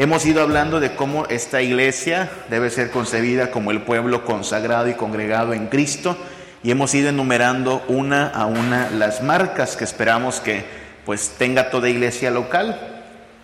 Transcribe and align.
Hemos 0.00 0.24
ido 0.26 0.42
hablando 0.42 0.78
de 0.78 0.94
cómo 0.94 1.26
esta 1.26 1.60
iglesia 1.60 2.30
debe 2.48 2.70
ser 2.70 2.92
concebida 2.92 3.50
como 3.50 3.72
el 3.72 3.82
pueblo 3.82 4.24
consagrado 4.24 4.88
y 4.88 4.94
congregado 4.94 5.54
en 5.54 5.66
Cristo 5.66 6.16
y 6.62 6.70
hemos 6.70 6.94
ido 6.94 7.08
enumerando 7.08 7.84
una 7.88 8.28
a 8.28 8.46
una 8.46 8.90
las 8.90 9.24
marcas 9.24 9.76
que 9.76 9.82
esperamos 9.82 10.38
que 10.38 10.64
pues 11.04 11.34
tenga 11.36 11.70
toda 11.70 11.88
iglesia 11.88 12.30
local. 12.30 12.78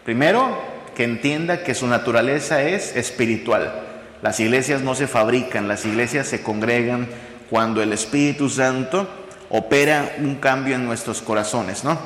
Primero, 0.04 0.56
que 0.94 1.02
entienda 1.02 1.64
que 1.64 1.74
su 1.74 1.88
naturaleza 1.88 2.62
es 2.62 2.94
espiritual. 2.94 3.74
Las 4.22 4.38
iglesias 4.38 4.80
no 4.80 4.94
se 4.94 5.08
fabrican, 5.08 5.66
las 5.66 5.84
iglesias 5.84 6.28
se 6.28 6.40
congregan 6.40 7.08
cuando 7.50 7.82
el 7.82 7.92
Espíritu 7.92 8.48
Santo 8.48 9.08
opera 9.48 10.14
un 10.20 10.36
cambio 10.36 10.76
en 10.76 10.86
nuestros 10.86 11.20
corazones, 11.20 11.82
¿no? 11.82 11.98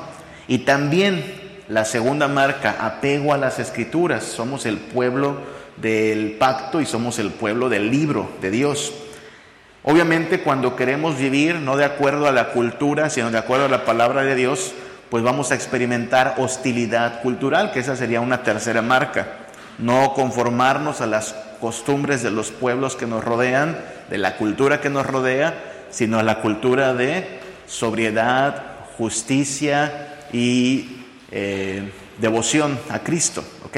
Y 0.47 0.59
también 0.59 1.38
la 1.69 1.85
segunda 1.85 2.27
marca, 2.27 2.77
apego 2.79 3.31
a 3.31 3.37
las 3.37 3.59
escrituras. 3.59 4.23
Somos 4.23 4.65
el 4.65 4.77
pueblo 4.77 5.37
del 5.77 6.31
pacto 6.31 6.81
y 6.81 6.85
somos 6.85 7.19
el 7.19 7.29
pueblo 7.29 7.69
del 7.69 7.91
libro 7.91 8.29
de 8.41 8.49
Dios. 8.49 8.91
Obviamente 9.83 10.41
cuando 10.41 10.75
queremos 10.75 11.17
vivir 11.17 11.55
no 11.55 11.77
de 11.77 11.85
acuerdo 11.85 12.27
a 12.27 12.31
la 12.31 12.49
cultura, 12.49 13.09
sino 13.09 13.29
de 13.31 13.37
acuerdo 13.37 13.65
a 13.65 13.69
la 13.69 13.85
palabra 13.85 14.23
de 14.23 14.35
Dios, 14.35 14.73
pues 15.11 15.23
vamos 15.23 15.51
a 15.51 15.55
experimentar 15.55 16.35
hostilidad 16.37 17.21
cultural, 17.21 17.71
que 17.71 17.79
esa 17.79 17.95
sería 17.95 18.19
una 18.19 18.43
tercera 18.43 18.81
marca. 18.81 19.27
No 19.77 20.13
conformarnos 20.13 21.01
a 21.01 21.07
las 21.07 21.33
costumbres 21.61 22.23
de 22.23 22.31
los 22.31 22.49
pueblos 22.49 22.95
que 22.95 23.05
nos 23.05 23.23
rodean, 23.23 23.77
de 24.09 24.17
la 24.17 24.37
cultura 24.37 24.81
que 24.81 24.89
nos 24.89 25.05
rodea, 25.05 25.53
sino 25.91 26.19
a 26.19 26.23
la 26.23 26.41
cultura 26.41 26.93
de 26.93 27.39
sobriedad, 27.67 28.63
justicia 28.97 30.17
y 30.33 30.98
eh, 31.31 31.91
devoción 32.19 32.79
a 32.89 32.99
Cristo, 32.99 33.43
¿ok? 33.65 33.77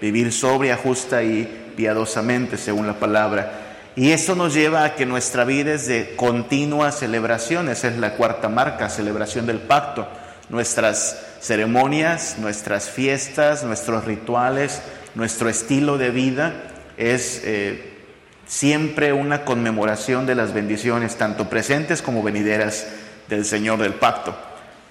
Vivir 0.00 0.32
sobria, 0.32 0.76
justa 0.76 1.22
y 1.22 1.72
piadosamente, 1.76 2.56
según 2.56 2.86
la 2.86 2.98
palabra. 2.98 3.68
Y 3.96 4.12
eso 4.12 4.34
nos 4.34 4.54
lleva 4.54 4.84
a 4.84 4.94
que 4.94 5.06
nuestra 5.06 5.44
vida 5.44 5.74
es 5.74 5.86
de 5.86 6.14
continua 6.16 6.92
celebración, 6.92 7.68
esa 7.68 7.88
es 7.88 7.98
la 7.98 8.14
cuarta 8.14 8.48
marca, 8.48 8.88
celebración 8.88 9.46
del 9.46 9.58
pacto. 9.58 10.06
Nuestras 10.50 11.20
ceremonias, 11.40 12.36
nuestras 12.38 12.88
fiestas, 12.88 13.64
nuestros 13.64 14.04
rituales, 14.04 14.82
nuestro 15.14 15.48
estilo 15.48 15.98
de 15.98 16.10
vida 16.10 16.54
es 16.96 17.42
eh, 17.44 17.98
siempre 18.46 19.12
una 19.12 19.44
conmemoración 19.44 20.26
de 20.26 20.34
las 20.34 20.52
bendiciones, 20.54 21.16
tanto 21.16 21.48
presentes 21.48 22.02
como 22.02 22.22
venideras 22.22 22.86
del 23.28 23.44
Señor 23.44 23.78
del 23.78 23.94
pacto. 23.94 24.36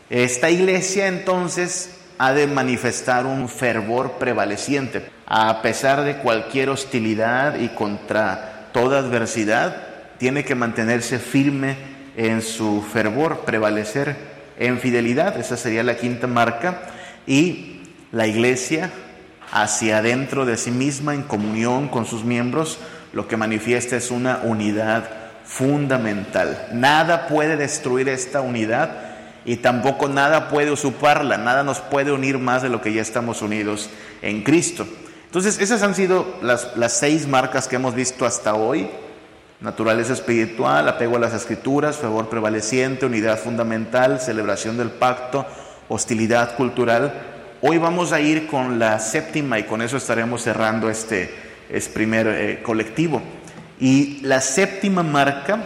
Esta 0.10 0.50
iglesia 0.50 1.08
entonces 1.08 1.97
ha 2.18 2.34
de 2.34 2.48
manifestar 2.48 3.26
un 3.26 3.48
fervor 3.48 4.14
prevaleciente, 4.14 5.10
a 5.26 5.62
pesar 5.62 6.04
de 6.04 6.18
cualquier 6.18 6.70
hostilidad 6.70 7.60
y 7.60 7.70
contra 7.70 8.70
toda 8.74 9.00
adversidad, 9.00 9.76
tiene 10.18 10.44
que 10.44 10.56
mantenerse 10.56 11.20
firme 11.20 11.76
en 12.16 12.42
su 12.42 12.82
fervor, 12.82 13.42
prevalecer 13.42 14.16
en 14.58 14.80
fidelidad, 14.80 15.38
esa 15.40 15.58
sería 15.58 15.84
la 15.84 15.98
quinta 15.98 16.26
marca, 16.28 16.82
y 17.28 17.82
la 18.12 18.26
iglesia 18.26 18.90
hacia 19.52 20.00
adentro 20.00 20.46
de 20.46 20.58
sí 20.58 20.72
misma, 20.72 21.14
en 21.14 21.24
comunión 21.24 21.88
con 21.88 22.06
sus 22.06 22.24
miembros, 22.24 22.80
lo 23.14 23.28
que 23.28 23.38
manifiesta 23.38 23.96
es 23.96 24.12
una 24.12 24.40
unidad 24.44 25.10
fundamental. 25.46 26.68
Nada 26.74 27.28
puede 27.28 27.56
destruir 27.56 28.10
esta 28.10 28.42
unidad 28.42 29.07
y 29.48 29.56
tampoco 29.56 30.10
nada 30.10 30.50
puede 30.50 30.72
usurparla, 30.72 31.38
nada 31.38 31.64
nos 31.64 31.80
puede 31.80 32.12
unir 32.12 32.38
más 32.38 32.62
de 32.62 32.70
lo 32.70 32.82
que 32.82 32.92
ya 32.92 33.02
estamos 33.02 33.42
unidos 33.42 33.90
en 34.22 34.44
Cristo. 34.44 34.86
Entonces, 35.24 35.60
esas 35.60 35.84
han 35.84 35.96
sido 35.96 36.36
las, 36.42 36.74
seis 36.90 37.30
marcas 37.30 37.70
que 37.70 37.78
hemos 37.78 37.96
visto 37.96 38.26
hasta 38.26 38.56
hoy. 38.56 38.90
Naturaleza 39.62 40.12
espiritual, 40.12 40.90
apego 40.90 41.16
a 41.16 41.20
las 41.20 41.34
escrituras, 41.34 41.96
favor 41.96 42.28
prevaleciente, 42.28 43.06
unidad 43.06 43.40
fundamental, 43.40 44.20
celebración 44.20 44.76
del 44.76 44.90
pacto, 44.90 45.46
hostilidad 45.88 46.58
cultural. 46.58 47.14
Hoy 47.62 47.78
vamos 47.78 48.12
a 48.12 48.20
ir 48.20 48.48
con 48.48 48.80
la 48.80 49.00
séptima 49.00 49.60
y 49.60 49.64
con 49.64 49.82
eso 49.82 49.96
estaremos 49.96 50.42
cerrando 50.44 50.90
este, 50.90 51.34
este 51.70 51.94
primer 51.94 52.28
eh, 52.28 52.62
colectivo. 52.62 53.22
Y 53.80 54.20
la 54.24 54.42
séptima 54.42 55.04
marca 55.04 55.64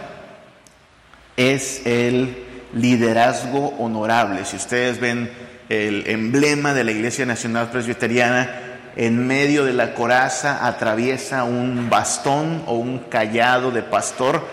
es 1.36 1.84
el 1.84 2.51
liderazgo 2.74 3.74
honorable. 3.78 4.44
Si 4.44 4.56
ustedes 4.56 5.00
ven 5.00 5.30
el 5.68 6.06
emblema 6.06 6.74
de 6.74 6.84
la 6.84 6.92
Iglesia 6.92 7.26
Nacional 7.26 7.70
Presbiteriana, 7.70 8.50
en 8.96 9.26
medio 9.26 9.64
de 9.64 9.72
la 9.72 9.94
coraza 9.94 10.66
atraviesa 10.66 11.44
un 11.44 11.88
bastón 11.88 12.62
o 12.66 12.74
un 12.74 12.98
callado 12.98 13.70
de 13.70 13.82
pastor 13.82 14.46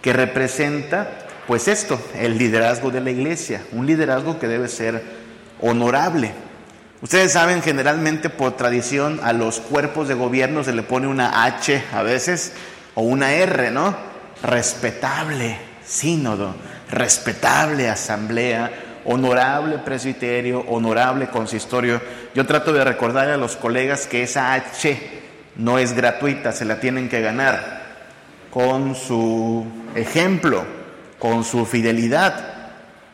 que 0.00 0.12
representa 0.12 1.08
pues 1.46 1.68
esto, 1.68 2.00
el 2.14 2.38
liderazgo 2.38 2.90
de 2.90 3.02
la 3.02 3.10
iglesia, 3.10 3.62
un 3.72 3.86
liderazgo 3.86 4.38
que 4.38 4.48
debe 4.48 4.68
ser 4.68 5.02
honorable. 5.60 6.32
Ustedes 7.02 7.32
saben, 7.32 7.60
generalmente 7.60 8.30
por 8.30 8.56
tradición 8.56 9.20
a 9.22 9.34
los 9.34 9.60
cuerpos 9.60 10.08
de 10.08 10.14
gobierno 10.14 10.64
se 10.64 10.72
le 10.72 10.82
pone 10.82 11.06
una 11.06 11.44
H 11.44 11.84
a 11.92 12.02
veces 12.02 12.54
o 12.94 13.02
una 13.02 13.34
R, 13.34 13.70
¿no? 13.70 13.94
Respetable 14.42 15.58
sínodo, 15.84 16.54
respetable 16.94 17.88
asamblea, 17.88 18.70
honorable 19.04 19.78
presbiterio, 19.78 20.60
honorable 20.68 21.28
consistorio. 21.28 22.00
Yo 22.34 22.46
trato 22.46 22.72
de 22.72 22.84
recordar 22.84 23.28
a 23.28 23.36
los 23.36 23.56
colegas 23.56 24.06
que 24.06 24.22
esa 24.22 24.54
H 24.54 24.98
no 25.56 25.78
es 25.78 25.92
gratuita, 25.92 26.52
se 26.52 26.64
la 26.64 26.80
tienen 26.80 27.08
que 27.08 27.20
ganar 27.20 27.82
con 28.50 28.94
su 28.94 29.66
ejemplo, 29.94 30.64
con 31.18 31.44
su 31.44 31.66
fidelidad. 31.66 32.54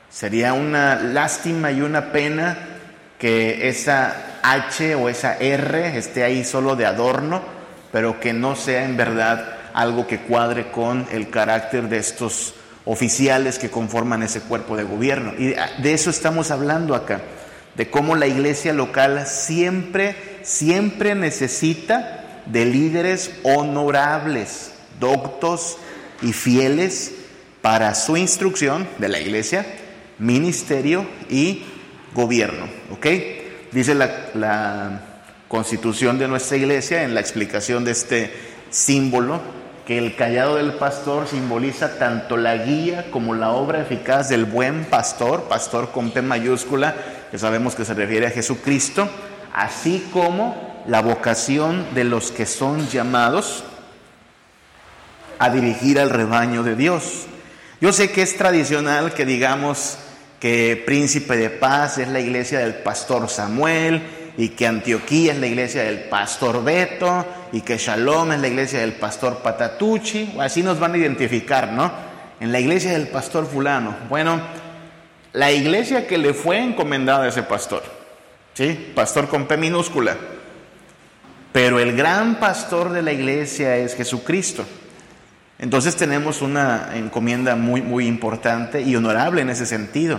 Sería 0.08 0.52
una 0.52 0.96
lástima 0.96 1.70
y 1.72 1.80
una 1.80 2.12
pena 2.12 2.58
que 3.18 3.68
esa 3.68 4.40
H 4.42 4.94
o 4.94 5.08
esa 5.08 5.36
R 5.38 5.96
esté 5.96 6.24
ahí 6.24 6.44
solo 6.44 6.76
de 6.76 6.86
adorno, 6.86 7.42
pero 7.92 8.20
que 8.20 8.32
no 8.32 8.56
sea 8.56 8.84
en 8.84 8.96
verdad 8.96 9.56
algo 9.72 10.06
que 10.06 10.20
cuadre 10.20 10.70
con 10.70 11.06
el 11.12 11.30
carácter 11.30 11.88
de 11.88 11.98
estos 11.98 12.54
oficiales 12.84 13.58
que 13.58 13.70
conforman 13.70 14.22
ese 14.22 14.40
cuerpo 14.40 14.76
de 14.76 14.84
gobierno. 14.84 15.32
Y 15.38 15.54
de 15.82 15.92
eso 15.92 16.10
estamos 16.10 16.50
hablando 16.50 16.94
acá, 16.94 17.20
de 17.76 17.90
cómo 17.90 18.16
la 18.16 18.26
iglesia 18.26 18.72
local 18.72 19.26
siempre, 19.26 20.16
siempre 20.42 21.14
necesita 21.14 22.42
de 22.46 22.64
líderes 22.64 23.30
honorables, 23.42 24.72
doctos 24.98 25.78
y 26.22 26.32
fieles 26.32 27.12
para 27.62 27.94
su 27.94 28.16
instrucción 28.16 28.88
de 28.98 29.08
la 29.08 29.20
iglesia, 29.20 29.66
ministerio 30.18 31.06
y 31.28 31.64
gobierno. 32.14 32.66
¿Ok? 32.90 33.06
Dice 33.72 33.94
la, 33.94 34.30
la 34.34 35.00
constitución 35.48 36.18
de 36.18 36.28
nuestra 36.28 36.56
iglesia 36.56 37.04
en 37.04 37.14
la 37.14 37.20
explicación 37.20 37.84
de 37.84 37.92
este 37.92 38.32
símbolo 38.70 39.59
que 39.86 39.98
el 39.98 40.16
callado 40.16 40.56
del 40.56 40.74
pastor 40.74 41.26
simboliza 41.26 41.98
tanto 41.98 42.36
la 42.36 42.56
guía 42.56 43.10
como 43.10 43.34
la 43.34 43.50
obra 43.50 43.80
eficaz 43.80 44.28
del 44.28 44.44
buen 44.44 44.84
pastor, 44.84 45.44
pastor 45.44 45.90
con 45.90 46.10
P 46.10 46.22
mayúscula, 46.22 46.94
que 47.30 47.38
sabemos 47.38 47.74
que 47.74 47.84
se 47.84 47.94
refiere 47.94 48.26
a 48.26 48.30
Jesucristo, 48.30 49.08
así 49.52 50.08
como 50.12 50.82
la 50.86 51.02
vocación 51.02 51.86
de 51.94 52.04
los 52.04 52.30
que 52.30 52.46
son 52.46 52.88
llamados 52.88 53.64
a 55.38 55.50
dirigir 55.50 55.98
al 55.98 56.10
rebaño 56.10 56.62
de 56.62 56.76
Dios. 56.76 57.26
Yo 57.80 57.92
sé 57.92 58.10
que 58.10 58.22
es 58.22 58.36
tradicional 58.36 59.14
que 59.14 59.24
digamos 59.24 59.96
que 60.38 60.82
príncipe 60.86 61.36
de 61.36 61.50
paz 61.50 61.98
es 61.98 62.08
la 62.08 62.20
iglesia 62.20 62.58
del 62.58 62.74
pastor 62.74 63.28
Samuel, 63.28 64.02
y 64.40 64.48
que 64.48 64.66
Antioquía 64.66 65.34
es 65.34 65.38
la 65.38 65.48
iglesia 65.48 65.82
del 65.82 66.04
pastor 66.04 66.64
Beto 66.64 67.26
y 67.52 67.60
que 67.60 67.76
Shalom 67.76 68.32
es 68.32 68.40
la 68.40 68.48
iglesia 68.48 68.80
del 68.80 68.94
pastor 68.94 69.42
Patatucci, 69.42 70.36
así 70.40 70.62
nos 70.62 70.80
van 70.80 70.94
a 70.94 70.96
identificar, 70.96 71.70
¿no? 71.70 71.92
En 72.40 72.50
la 72.50 72.58
iglesia 72.58 72.92
del 72.92 73.08
pastor 73.08 73.44
fulano. 73.44 73.94
Bueno, 74.08 74.40
la 75.34 75.52
iglesia 75.52 76.06
que 76.06 76.16
le 76.16 76.32
fue 76.32 76.58
encomendada 76.58 77.24
a 77.24 77.28
ese 77.28 77.42
pastor, 77.42 77.82
¿sí? 78.54 78.92
Pastor 78.94 79.28
con 79.28 79.46
P 79.46 79.58
minúscula. 79.58 80.16
Pero 81.52 81.78
el 81.78 81.94
gran 81.94 82.36
pastor 82.36 82.92
de 82.92 83.02
la 83.02 83.12
iglesia 83.12 83.76
es 83.76 83.94
Jesucristo. 83.94 84.64
Entonces 85.58 85.96
tenemos 85.96 86.40
una 86.40 86.92
encomienda 86.94 87.56
muy, 87.56 87.82
muy 87.82 88.06
importante 88.06 88.80
y 88.80 88.96
honorable 88.96 89.42
en 89.42 89.50
ese 89.50 89.66
sentido, 89.66 90.18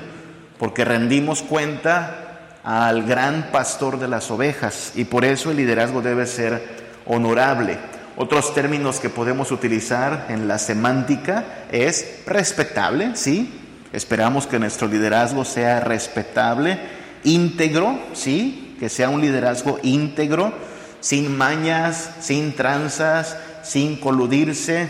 porque 0.59 0.85
rendimos 0.85 1.41
cuenta 1.41 2.30
al 2.63 3.03
gran 3.03 3.49
pastor 3.51 3.99
de 3.99 4.07
las 4.07 4.29
ovejas 4.29 4.93
y 4.95 5.05
por 5.05 5.25
eso 5.25 5.51
el 5.51 5.57
liderazgo 5.57 6.01
debe 6.01 6.25
ser 6.25 6.61
honorable. 7.05 7.77
Otros 8.17 8.53
términos 8.53 8.99
que 8.99 9.09
podemos 9.09 9.51
utilizar 9.51 10.27
en 10.29 10.47
la 10.47 10.59
semántica 10.59 11.45
es 11.71 12.21
respetable, 12.25 13.15
¿sí? 13.15 13.57
Esperamos 13.93 14.47
que 14.47 14.59
nuestro 14.59 14.87
liderazgo 14.87 15.43
sea 15.43 15.79
respetable, 15.79 16.79
íntegro, 17.23 17.99
¿sí? 18.13 18.75
Que 18.79 18.89
sea 18.89 19.09
un 19.09 19.21
liderazgo 19.21 19.79
íntegro, 19.81 20.53
sin 20.99 21.35
mañas, 21.35 22.11
sin 22.19 22.53
tranzas, 22.53 23.37
sin 23.63 23.97
coludirse, 23.97 24.89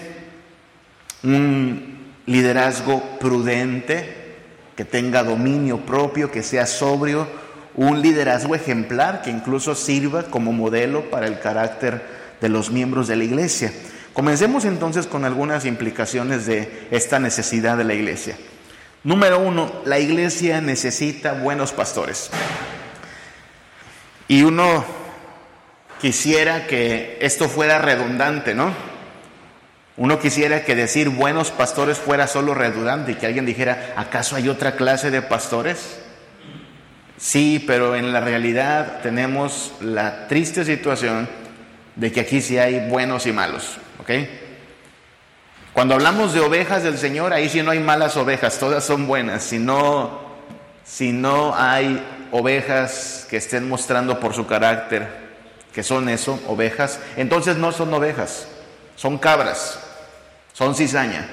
un 1.24 2.14
liderazgo 2.26 3.02
prudente, 3.20 4.22
que 4.76 4.86
tenga 4.86 5.24
dominio 5.24 5.78
propio, 5.78 6.32
que 6.32 6.44
sea 6.44 6.66
sobrio, 6.66 7.28
un 7.76 8.02
liderazgo 8.02 8.56
ejemplar 8.56 9.22
que 9.22 9.30
incluso 9.30 9.76
sirva 9.76 10.24
como 10.24 10.52
modelo 10.52 11.10
para 11.10 11.28
el 11.28 11.40
carácter 11.40 12.02
de 12.42 12.50
los 12.50 12.72
miembros 12.72 13.08
de 13.08 13.16
la 13.16 13.24
iglesia. 13.24 13.72
Comencemos 14.14 14.66
entonces 14.66 15.08
con 15.08 15.24
algunas 15.24 15.66
implicaciones 15.66 16.46
de 16.46 16.88
esta 16.92 17.20
necesidad 17.20 17.78
de 17.78 17.86
la 17.86 17.94
iglesia. 17.94 18.36
Número 19.04 19.40
uno, 19.40 19.72
la 19.86 20.00
iglesia 20.00 20.60
necesita 20.60 21.34
buenos 21.34 21.72
pastores. 21.72 22.30
Y 24.28 24.44
uno 24.44 24.84
quisiera 26.02 26.68
que 26.68 27.18
esto 27.22 27.48
fuera 27.48 27.80
redundante, 27.80 28.54
¿no? 28.54 28.74
Uno 29.98 30.20
quisiera 30.20 30.64
que 30.64 30.76
decir 30.76 31.10
buenos 31.10 31.52
pastores 31.52 31.98
fuera 31.98 32.28
solo 32.28 32.54
redundante 32.54 33.14
y 33.14 33.16
que 33.16 33.28
alguien 33.28 33.46
dijera, 33.46 33.94
¿acaso 33.96 34.36
hay 34.36 34.50
otra 34.50 34.76
clase 34.76 35.12
de 35.12 35.22
pastores? 35.22 36.01
Sí, 37.22 37.64
pero 37.68 37.96
en 37.96 38.12
la 38.12 38.20
realidad 38.20 39.02
tenemos 39.04 39.74
la 39.80 40.28
triste 40.28 40.66
situación 40.66 41.30
de 41.96 42.12
que 42.12 42.22
aquí 42.22 42.42
sí 42.42 42.58
hay 42.58 42.90
buenos 42.90 43.28
y 43.28 43.32
malos, 43.32 43.78
¿ok? 44.00 44.10
Cuando 45.72 45.94
hablamos 45.94 46.34
de 46.34 46.40
ovejas 46.40 46.82
del 46.82 46.98
Señor, 46.98 47.32
ahí 47.32 47.48
sí 47.48 47.62
no 47.62 47.70
hay 47.70 47.80
malas 47.80 48.18
ovejas, 48.18 48.58
todas 48.58 48.84
son 48.84 49.06
buenas. 49.06 49.44
Si 49.44 49.60
no, 49.60 50.20
si 50.84 51.12
no 51.12 51.54
hay 51.56 52.04
ovejas 52.32 53.28
que 53.30 53.38
estén 53.38 53.70
mostrando 53.70 54.20
por 54.20 54.34
su 54.34 54.48
carácter 54.48 55.08
que 55.76 55.84
son 55.84 56.10
eso, 56.10 56.40
ovejas, 56.48 57.00
entonces 57.18 57.56
no 57.56 57.72
son 57.72 57.94
ovejas, 57.94 58.48
son 58.96 59.20
cabras, 59.20 59.80
son 60.54 60.74
cizaña. 60.74 61.30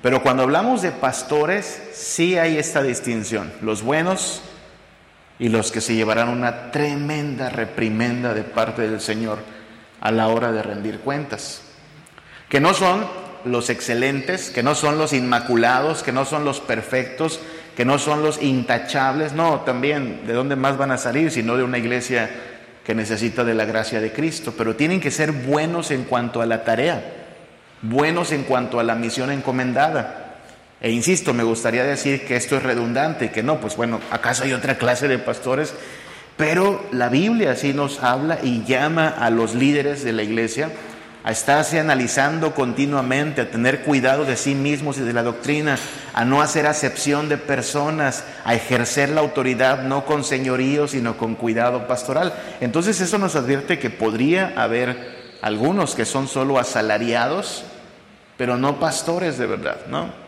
Pero 0.00 0.22
cuando 0.22 0.44
hablamos 0.44 0.80
de 0.80 0.92
pastores, 0.92 1.82
sí 1.92 2.38
hay 2.38 2.56
esta 2.56 2.82
distinción, 2.82 3.52
los 3.60 3.82
buenos 3.82 4.40
y 5.38 5.48
los 5.48 5.70
que 5.70 5.80
se 5.80 5.94
llevarán 5.94 6.28
una 6.28 6.70
tremenda 6.70 7.48
reprimenda 7.48 8.34
de 8.34 8.42
parte 8.42 8.82
del 8.88 9.00
Señor 9.00 9.38
a 10.00 10.10
la 10.10 10.28
hora 10.28 10.52
de 10.52 10.62
rendir 10.62 11.00
cuentas. 11.00 11.62
Que 12.48 12.60
no 12.60 12.74
son 12.74 13.06
los 13.44 13.70
excelentes, 13.70 14.50
que 14.50 14.62
no 14.62 14.74
son 14.74 14.98
los 14.98 15.12
inmaculados, 15.12 16.02
que 16.02 16.12
no 16.12 16.24
son 16.24 16.44
los 16.44 16.60
perfectos, 16.60 17.40
que 17.76 17.84
no 17.84 17.98
son 17.98 18.22
los 18.22 18.42
intachables, 18.42 19.34
no, 19.34 19.60
también, 19.60 20.26
¿de 20.26 20.32
dónde 20.32 20.56
más 20.56 20.78
van 20.78 20.90
a 20.90 20.98
salir 20.98 21.30
sino 21.30 21.56
de 21.56 21.62
una 21.62 21.78
iglesia 21.78 22.30
que 22.84 22.94
necesita 22.94 23.44
de 23.44 23.54
la 23.54 23.66
gracia 23.66 24.00
de 24.00 24.12
Cristo? 24.12 24.54
Pero 24.56 24.76
tienen 24.76 25.00
que 25.00 25.10
ser 25.10 25.32
buenos 25.32 25.90
en 25.90 26.04
cuanto 26.04 26.40
a 26.40 26.46
la 26.46 26.64
tarea, 26.64 27.04
buenos 27.82 28.32
en 28.32 28.44
cuanto 28.44 28.80
a 28.80 28.84
la 28.84 28.94
misión 28.94 29.30
encomendada. 29.30 30.25
E 30.80 30.90
insisto, 30.90 31.32
me 31.32 31.42
gustaría 31.42 31.84
decir 31.84 32.26
que 32.26 32.36
esto 32.36 32.56
es 32.56 32.62
redundante, 32.62 33.30
que 33.30 33.42
no, 33.42 33.60
pues 33.60 33.76
bueno, 33.76 34.00
¿acaso 34.10 34.44
hay 34.44 34.52
otra 34.52 34.76
clase 34.76 35.08
de 35.08 35.18
pastores? 35.18 35.74
Pero 36.36 36.84
la 36.92 37.08
Biblia 37.08 37.56
sí 37.56 37.72
nos 37.72 38.02
habla 38.02 38.38
y 38.42 38.62
llama 38.64 39.08
a 39.08 39.30
los 39.30 39.54
líderes 39.54 40.04
de 40.04 40.12
la 40.12 40.22
iglesia 40.22 40.70
a 41.24 41.32
estarse 41.32 41.80
analizando 41.80 42.54
continuamente, 42.54 43.40
a 43.40 43.50
tener 43.50 43.80
cuidado 43.80 44.24
de 44.24 44.36
sí 44.36 44.54
mismos 44.54 44.98
y 44.98 45.00
de 45.00 45.12
la 45.12 45.24
doctrina, 45.24 45.76
a 46.14 46.24
no 46.24 46.40
hacer 46.40 46.68
acepción 46.68 47.28
de 47.28 47.36
personas, 47.36 48.22
a 48.44 48.54
ejercer 48.54 49.08
la 49.08 49.22
autoridad 49.22 49.82
no 49.82 50.04
con 50.04 50.22
señorío, 50.22 50.86
sino 50.86 51.16
con 51.16 51.34
cuidado 51.34 51.88
pastoral. 51.88 52.32
Entonces 52.60 53.00
eso 53.00 53.18
nos 53.18 53.34
advierte 53.34 53.80
que 53.80 53.90
podría 53.90 54.52
haber 54.56 55.16
algunos 55.42 55.96
que 55.96 56.04
son 56.04 56.28
solo 56.28 56.60
asalariados, 56.60 57.64
pero 58.36 58.56
no 58.56 58.78
pastores 58.78 59.36
de 59.36 59.46
verdad, 59.46 59.78
¿no? 59.88 60.25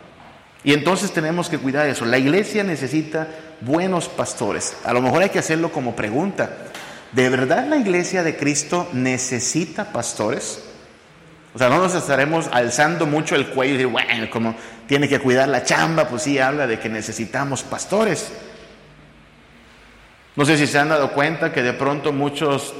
Y 0.64 0.72
entonces 0.72 1.12
tenemos 1.12 1.48
que 1.48 1.58
cuidar 1.58 1.88
eso. 1.88 2.04
La 2.04 2.18
iglesia 2.18 2.64
necesita 2.64 3.28
buenos 3.60 4.08
pastores. 4.08 4.76
A 4.84 4.92
lo 4.92 5.00
mejor 5.00 5.22
hay 5.22 5.30
que 5.30 5.38
hacerlo 5.38 5.70
como 5.70 5.94
pregunta. 5.94 6.50
¿De 7.12 7.28
verdad 7.28 7.66
la 7.66 7.76
iglesia 7.76 8.22
de 8.22 8.36
Cristo 8.36 8.88
necesita 8.92 9.92
pastores? 9.92 10.64
O 11.54 11.58
sea, 11.58 11.68
no 11.70 11.78
nos 11.78 11.94
estaremos 11.94 12.48
alzando 12.52 13.06
mucho 13.06 13.34
el 13.34 13.48
cuello 13.48 13.74
y 13.74 13.76
decir, 13.78 13.92
bueno, 13.92 14.30
como 14.30 14.54
tiene 14.86 15.08
que 15.08 15.18
cuidar 15.18 15.48
la 15.48 15.64
chamba, 15.64 16.08
pues 16.08 16.22
sí 16.22 16.38
habla 16.38 16.66
de 16.66 16.78
que 16.78 16.88
necesitamos 16.88 17.62
pastores. 17.62 18.30
No 20.36 20.44
sé 20.44 20.56
si 20.56 20.66
se 20.66 20.78
han 20.78 20.90
dado 20.90 21.12
cuenta 21.12 21.52
que 21.52 21.62
de 21.62 21.72
pronto 21.72 22.12
muchos 22.12 22.74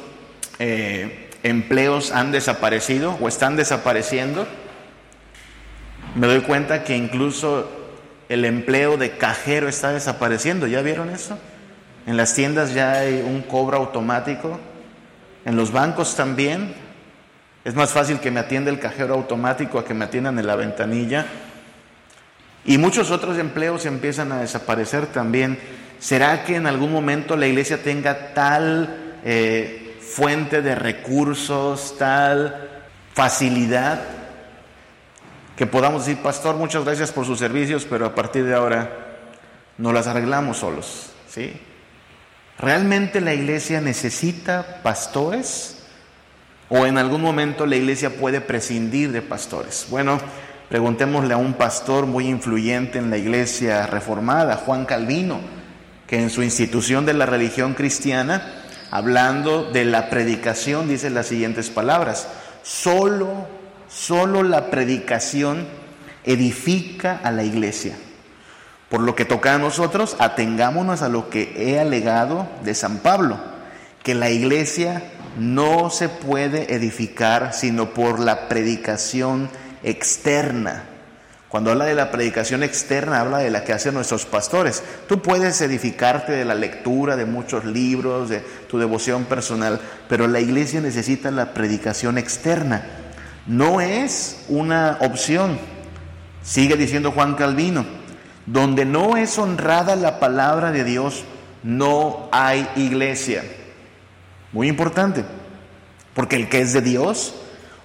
eh, 0.58 1.30
empleos 1.42 2.12
han 2.12 2.30
desaparecido 2.30 3.16
o 3.20 3.28
están 3.28 3.56
desapareciendo. 3.56 4.46
Me 6.18 6.26
doy 6.26 6.40
cuenta 6.40 6.82
que 6.82 6.96
incluso 6.96 7.70
el 8.28 8.44
empleo 8.44 8.96
de 8.96 9.12
cajero 9.12 9.68
está 9.68 9.92
desapareciendo. 9.92 10.66
¿Ya 10.66 10.82
vieron 10.82 11.10
eso? 11.10 11.38
En 12.08 12.16
las 12.16 12.34
tiendas 12.34 12.74
ya 12.74 12.94
hay 12.94 13.22
un 13.24 13.42
cobro 13.42 13.76
automático. 13.76 14.58
En 15.44 15.54
los 15.54 15.70
bancos 15.70 16.16
también. 16.16 16.74
Es 17.64 17.76
más 17.76 17.92
fácil 17.92 18.18
que 18.18 18.32
me 18.32 18.40
atienda 18.40 18.68
el 18.72 18.80
cajero 18.80 19.14
automático 19.14 19.78
a 19.78 19.84
que 19.84 19.94
me 19.94 20.06
atiendan 20.06 20.36
en 20.40 20.48
la 20.48 20.56
ventanilla. 20.56 21.24
Y 22.64 22.78
muchos 22.78 23.12
otros 23.12 23.38
empleos 23.38 23.86
empiezan 23.86 24.32
a 24.32 24.40
desaparecer 24.40 25.06
también. 25.06 25.56
¿Será 26.00 26.42
que 26.42 26.56
en 26.56 26.66
algún 26.66 26.90
momento 26.90 27.36
la 27.36 27.46
iglesia 27.46 27.80
tenga 27.80 28.34
tal 28.34 29.18
eh, 29.24 29.96
fuente 30.00 30.62
de 30.62 30.74
recursos, 30.74 31.96
tal 31.96 32.88
facilidad, 33.14 34.17
que 35.58 35.66
podamos 35.66 36.06
decir, 36.06 36.22
pastor, 36.22 36.54
muchas 36.54 36.84
gracias 36.84 37.10
por 37.10 37.26
sus 37.26 37.40
servicios, 37.40 37.84
pero 37.84 38.06
a 38.06 38.14
partir 38.14 38.44
de 38.44 38.54
ahora 38.54 39.08
no 39.76 39.92
las 39.92 40.06
arreglamos 40.06 40.58
solos? 40.58 41.10
¿sí? 41.28 41.52
¿Realmente 42.60 43.20
la 43.20 43.34
iglesia 43.34 43.80
necesita 43.80 44.78
pastores? 44.84 45.82
¿O 46.68 46.86
en 46.86 46.96
algún 46.96 47.22
momento 47.22 47.66
la 47.66 47.74
iglesia 47.74 48.10
puede 48.10 48.40
prescindir 48.40 49.10
de 49.10 49.20
pastores? 49.20 49.88
Bueno, 49.90 50.20
preguntémosle 50.68 51.34
a 51.34 51.38
un 51.38 51.54
pastor 51.54 52.06
muy 52.06 52.28
influyente 52.28 53.00
en 53.00 53.10
la 53.10 53.16
iglesia 53.16 53.88
reformada, 53.88 54.54
Juan 54.58 54.84
Calvino, 54.84 55.40
que 56.06 56.22
en 56.22 56.30
su 56.30 56.44
institución 56.44 57.04
de 57.04 57.14
la 57.14 57.26
religión 57.26 57.74
cristiana, 57.74 58.62
hablando 58.92 59.64
de 59.72 59.86
la 59.86 60.08
predicación, 60.08 60.86
dice 60.86 61.10
las 61.10 61.26
siguientes 61.26 61.68
palabras, 61.68 62.28
solo, 62.62 63.57
solo 63.88 64.42
la 64.42 64.70
predicación 64.70 65.66
edifica 66.24 67.20
a 67.22 67.30
la 67.30 67.42
iglesia. 67.42 67.96
Por 68.88 69.00
lo 69.00 69.14
que 69.14 69.24
toca 69.24 69.54
a 69.54 69.58
nosotros, 69.58 70.16
atengámonos 70.18 71.02
a 71.02 71.08
lo 71.08 71.28
que 71.28 71.52
he 71.56 71.78
alegado 71.78 72.48
de 72.64 72.74
San 72.74 72.98
Pablo, 72.98 73.38
que 74.02 74.14
la 74.14 74.30
iglesia 74.30 75.02
no 75.38 75.90
se 75.90 76.08
puede 76.08 76.74
edificar 76.74 77.52
sino 77.52 77.92
por 77.92 78.18
la 78.18 78.48
predicación 78.48 79.50
externa. 79.82 80.84
Cuando 81.48 81.70
habla 81.70 81.86
de 81.86 81.94
la 81.94 82.10
predicación 82.10 82.62
externa, 82.62 83.20
habla 83.20 83.38
de 83.38 83.50
la 83.50 83.64
que 83.64 83.72
hacen 83.72 83.94
nuestros 83.94 84.26
pastores. 84.26 84.82
Tú 85.08 85.22
puedes 85.22 85.60
edificarte 85.62 86.32
de 86.32 86.44
la 86.44 86.54
lectura 86.54 87.16
de 87.16 87.24
muchos 87.24 87.64
libros, 87.64 88.28
de 88.28 88.40
tu 88.40 88.78
devoción 88.78 89.24
personal, 89.24 89.80
pero 90.08 90.28
la 90.28 90.40
iglesia 90.40 90.82
necesita 90.82 91.30
la 91.30 91.54
predicación 91.54 92.18
externa. 92.18 93.07
No 93.48 93.80
es 93.80 94.44
una 94.48 94.98
opción. 95.00 95.58
Sigue 96.42 96.76
diciendo 96.76 97.10
Juan 97.10 97.34
Calvino, 97.34 97.84
donde 98.46 98.84
no 98.84 99.16
es 99.16 99.38
honrada 99.38 99.96
la 99.96 100.20
palabra 100.20 100.70
de 100.70 100.84
Dios, 100.84 101.24
no 101.62 102.28
hay 102.30 102.68
iglesia. 102.76 103.42
Muy 104.52 104.68
importante, 104.68 105.24
porque 106.14 106.36
el 106.36 106.48
que 106.48 106.60
es 106.60 106.72
de 106.72 106.82
Dios 106.82 107.34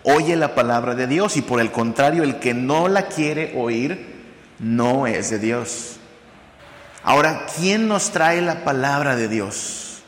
oye 0.03 0.35
la 0.35 0.53
palabra 0.53 0.95
de 0.95 1.07
Dios 1.07 1.37
y 1.37 1.41
por 1.41 1.59
el 1.59 1.71
contrario, 1.71 2.23
el 2.23 2.39
que 2.39 2.53
no 2.53 2.87
la 2.87 3.07
quiere 3.07 3.53
oír 3.57 4.13
no 4.59 5.07
es 5.07 5.29
de 5.29 5.39
Dios. 5.39 5.97
Ahora, 7.03 7.45
¿quién 7.57 7.87
nos 7.87 8.11
trae 8.11 8.41
la 8.41 8.63
palabra 8.63 9.15
de 9.15 9.27
Dios? 9.27 10.03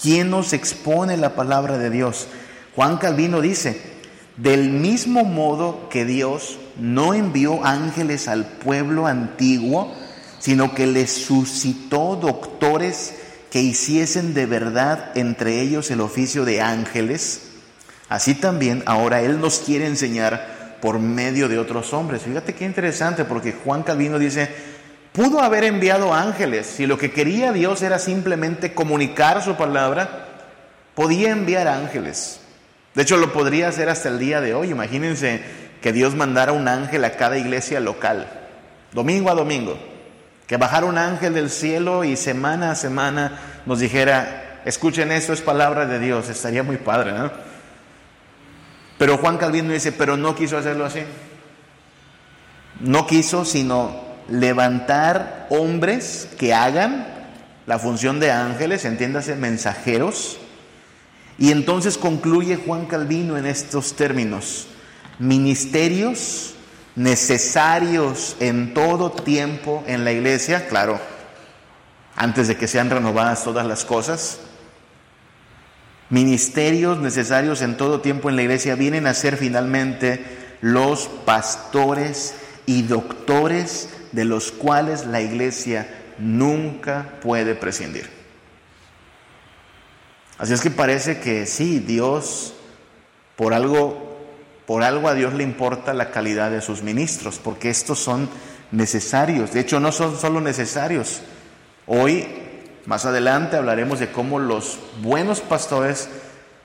¿Quién 0.00 0.30
nos 0.30 0.52
expone 0.52 1.16
la 1.16 1.34
palabra 1.34 1.78
de 1.78 1.90
Dios? 1.90 2.26
Juan 2.74 2.98
Calvino 2.98 3.40
dice, 3.40 3.93
del 4.36 4.70
mismo 4.70 5.24
modo 5.24 5.88
que 5.88 6.04
Dios 6.04 6.58
no 6.78 7.14
envió 7.14 7.64
ángeles 7.64 8.26
al 8.28 8.44
pueblo 8.44 9.06
antiguo, 9.06 9.94
sino 10.38 10.74
que 10.74 10.86
les 10.86 11.10
suscitó 11.10 12.16
doctores 12.16 13.14
que 13.50 13.60
hiciesen 13.60 14.34
de 14.34 14.46
verdad 14.46 15.16
entre 15.16 15.60
ellos 15.60 15.90
el 15.90 16.00
oficio 16.00 16.44
de 16.44 16.60
ángeles, 16.60 17.42
así 18.08 18.34
también 18.34 18.82
ahora 18.86 19.22
Él 19.22 19.40
nos 19.40 19.60
quiere 19.60 19.86
enseñar 19.86 20.78
por 20.82 20.98
medio 20.98 21.48
de 21.48 21.58
otros 21.58 21.92
hombres. 21.92 22.22
Fíjate 22.22 22.54
qué 22.54 22.64
interesante, 22.64 23.24
porque 23.24 23.52
Juan 23.52 23.84
Calvino 23.84 24.18
dice, 24.18 24.50
pudo 25.12 25.40
haber 25.40 25.64
enviado 25.64 26.12
ángeles, 26.12 26.66
si 26.66 26.86
lo 26.86 26.98
que 26.98 27.12
quería 27.12 27.52
Dios 27.52 27.80
era 27.82 28.00
simplemente 28.00 28.74
comunicar 28.74 29.42
su 29.42 29.54
palabra, 29.54 30.26
podía 30.94 31.30
enviar 31.30 31.68
ángeles. 31.68 32.40
De 32.94 33.02
hecho, 33.02 33.16
lo 33.16 33.32
podría 33.32 33.68
hacer 33.68 33.88
hasta 33.88 34.08
el 34.08 34.18
día 34.18 34.40
de 34.40 34.54
hoy. 34.54 34.70
Imagínense 34.70 35.42
que 35.80 35.92
Dios 35.92 36.14
mandara 36.14 36.52
un 36.52 36.68
ángel 36.68 37.04
a 37.04 37.12
cada 37.12 37.36
iglesia 37.36 37.80
local, 37.80 38.26
domingo 38.92 39.30
a 39.30 39.34
domingo, 39.34 39.76
que 40.46 40.56
bajara 40.56 40.86
un 40.86 40.98
ángel 40.98 41.34
del 41.34 41.50
cielo 41.50 42.04
y 42.04 42.16
semana 42.16 42.70
a 42.70 42.74
semana 42.74 43.38
nos 43.66 43.80
dijera, 43.80 44.60
escuchen 44.64 45.12
esto, 45.12 45.32
es 45.32 45.40
palabra 45.40 45.86
de 45.86 45.98
Dios, 45.98 46.28
estaría 46.28 46.62
muy 46.62 46.76
padre, 46.76 47.12
¿no? 47.12 47.30
Pero 48.98 49.18
Juan 49.18 49.38
Calvino 49.38 49.72
dice, 49.72 49.92
pero 49.92 50.16
no 50.16 50.34
quiso 50.34 50.56
hacerlo 50.56 50.84
así. 50.84 51.00
No 52.80 53.06
quiso 53.06 53.44
sino 53.44 54.02
levantar 54.28 55.46
hombres 55.50 56.28
que 56.38 56.54
hagan 56.54 57.06
la 57.66 57.78
función 57.78 58.20
de 58.20 58.30
ángeles, 58.30 58.84
entiéndase, 58.84 59.36
mensajeros. 59.36 60.38
Y 61.38 61.50
entonces 61.50 61.98
concluye 61.98 62.56
Juan 62.56 62.86
Calvino 62.86 63.36
en 63.36 63.46
estos 63.46 63.94
términos, 63.94 64.68
ministerios 65.18 66.54
necesarios 66.96 68.36
en 68.40 68.72
todo 68.72 69.10
tiempo 69.10 69.82
en 69.86 70.04
la 70.04 70.12
iglesia, 70.12 70.68
claro, 70.68 71.00
antes 72.16 72.46
de 72.46 72.56
que 72.56 72.68
sean 72.68 72.90
renovadas 72.90 73.42
todas 73.42 73.66
las 73.66 73.84
cosas, 73.84 74.38
ministerios 76.10 76.98
necesarios 76.98 77.62
en 77.62 77.76
todo 77.76 78.00
tiempo 78.00 78.28
en 78.28 78.36
la 78.36 78.42
iglesia 78.42 78.76
vienen 78.76 79.06
a 79.06 79.14
ser 79.14 79.36
finalmente 79.36 80.24
los 80.60 81.08
pastores 81.08 82.34
y 82.66 82.82
doctores 82.82 83.88
de 84.12 84.24
los 84.24 84.52
cuales 84.52 85.06
la 85.06 85.20
iglesia 85.20 85.88
nunca 86.18 87.18
puede 87.20 87.56
prescindir. 87.56 88.13
Así 90.38 90.52
es 90.52 90.60
que 90.60 90.70
parece 90.70 91.20
que 91.20 91.46
sí, 91.46 91.78
Dios, 91.78 92.54
por 93.36 93.54
algo, 93.54 94.18
por 94.66 94.82
algo 94.82 95.08
a 95.08 95.14
Dios 95.14 95.34
le 95.34 95.44
importa 95.44 95.94
la 95.94 96.10
calidad 96.10 96.50
de 96.50 96.60
sus 96.60 96.82
ministros, 96.82 97.38
porque 97.38 97.70
estos 97.70 98.00
son 98.00 98.28
necesarios. 98.72 99.52
De 99.52 99.60
hecho, 99.60 99.78
no 99.78 99.92
son 99.92 100.16
solo 100.18 100.40
necesarios. 100.40 101.22
Hoy, 101.86 102.26
más 102.86 103.04
adelante, 103.04 103.56
hablaremos 103.56 104.00
de 104.00 104.10
cómo 104.10 104.40
los 104.40 104.78
buenos 105.02 105.40
pastores 105.40 106.08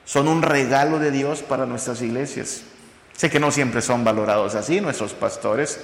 son 0.04 0.26
un 0.26 0.42
regalo 0.42 0.98
de 0.98 1.12
Dios 1.12 1.42
para 1.42 1.66
nuestras 1.66 2.02
iglesias. 2.02 2.62
Sé 3.12 3.30
que 3.30 3.38
no 3.38 3.52
siempre 3.52 3.82
son 3.82 4.02
valorados 4.02 4.54
así 4.56 4.80
nuestros 4.80 5.12
pastores, 5.12 5.78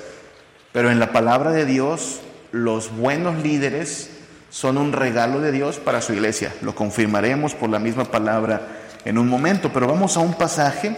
pero 0.72 0.90
en 0.90 0.98
la 0.98 1.12
palabra 1.12 1.52
de 1.52 1.66
Dios 1.66 2.20
los 2.50 2.96
buenos 2.96 3.42
líderes 3.42 4.10
son 4.56 4.78
un 4.78 4.94
regalo 4.94 5.40
de 5.40 5.52
Dios 5.52 5.76
para 5.76 6.00
su 6.00 6.14
iglesia. 6.14 6.54
Lo 6.62 6.74
confirmaremos 6.74 7.52
por 7.52 7.68
la 7.68 7.78
misma 7.78 8.06
palabra 8.06 8.66
en 9.04 9.18
un 9.18 9.28
momento, 9.28 9.70
pero 9.70 9.86
vamos 9.86 10.16
a 10.16 10.20
un 10.20 10.32
pasaje 10.32 10.96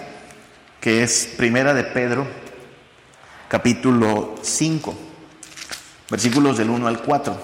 que 0.81 1.03
es 1.03 1.29
Primera 1.37 1.75
de 1.75 1.83
Pedro, 1.83 2.25
capítulo 3.49 4.37
5, 4.43 4.95
versículos 6.09 6.57
del 6.57 6.71
1 6.71 6.87
al 6.87 7.03
4. 7.03 7.37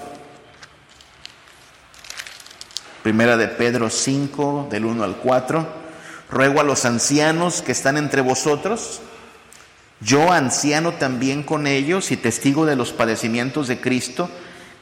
Primera 3.03 3.35
de 3.35 3.49
Pedro 3.49 3.89
5, 3.89 4.69
del 4.71 4.85
1 4.85 5.03
al 5.03 5.17
4. 5.17 5.67
Ruego 6.29 6.61
a 6.61 6.63
los 6.63 6.85
ancianos 6.85 7.61
que 7.61 7.73
están 7.73 7.97
entre 7.97 8.21
vosotros, 8.21 9.01
yo 9.99 10.31
anciano 10.31 10.93
también 10.93 11.43
con 11.43 11.67
ellos 11.67 12.09
y 12.11 12.15
testigo 12.15 12.65
de 12.65 12.77
los 12.77 12.93
padecimientos 12.93 13.67
de 13.67 13.81
Cristo, 13.81 14.29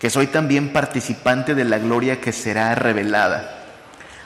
que 0.04 0.10
soy 0.10 0.28
también 0.28 0.74
participante 0.74 1.56
de 1.56 1.64
la 1.64 1.80
gloria 1.80 2.20
que 2.20 2.34
será 2.34 2.76
revelada. 2.76 3.64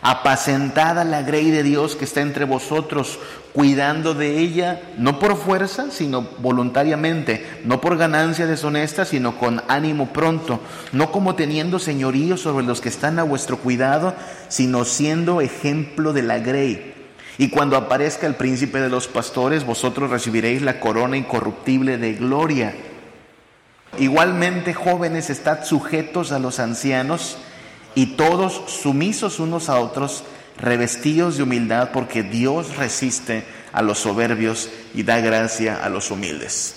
Apacentada 0.02 1.04
la 1.04 1.22
grey 1.22 1.52
de 1.52 1.62
Dios 1.62 1.96
que 1.96 2.06
está 2.06 2.22
entre 2.22 2.46
vosotros, 2.46 3.20
cuidando 3.54 4.16
de 4.16 4.40
ella, 4.40 4.82
no 4.98 5.20
por 5.20 5.38
fuerza, 5.38 5.92
sino 5.92 6.30
voluntariamente, 6.40 7.46
no 7.64 7.80
por 7.80 7.96
ganancia 7.96 8.48
deshonesta, 8.48 9.06
sino 9.06 9.38
con 9.38 9.62
ánimo 9.68 10.08
pronto, 10.14 10.60
no 10.94 11.12
como 11.12 11.36
teniendo 11.36 11.78
señorío 11.78 12.38
sobre 12.38 12.66
los 12.66 12.82
que 12.82 12.90
están 12.90 13.20
a 13.20 13.24
vuestro 13.24 13.58
cuidado, 13.60 14.16
sino 14.48 14.84
siendo 14.84 15.42
ejemplo 15.42 16.12
de 16.12 16.24
la 16.24 16.40
grey. 16.40 16.96
Y 17.38 17.50
cuando 17.50 17.78
aparezca 17.78 18.26
el 18.26 18.34
príncipe 18.34 18.82
de 18.82 18.90
los 18.90 19.08
pastores, 19.08 19.64
vosotros 19.64 20.10
recibiréis 20.10 20.64
la 20.64 20.80
corona 20.80 21.18
incorruptible 21.18 22.00
de 22.00 22.14
gloria. 22.16 22.74
Igualmente, 24.00 24.74
jóvenes, 24.74 25.30
estad 25.30 25.64
sujetos 25.64 26.32
a 26.32 26.40
los 26.40 26.60
ancianos 26.60 27.38
y 27.96 28.16
todos 28.16 28.64
sumisos 28.68 29.40
unos 29.40 29.70
a 29.70 29.80
otros, 29.80 30.24
revestidos 30.60 31.38
de 31.38 31.44
humildad, 31.44 31.90
porque 31.92 32.24
Dios 32.24 32.78
resiste 32.78 33.44
a 33.74 33.82
los 33.82 34.00
soberbios 34.00 34.70
y 34.94 35.04
da 35.04 35.20
gracia 35.20 35.84
a 35.84 35.90
los 35.90 36.12
humildes. 36.12 36.76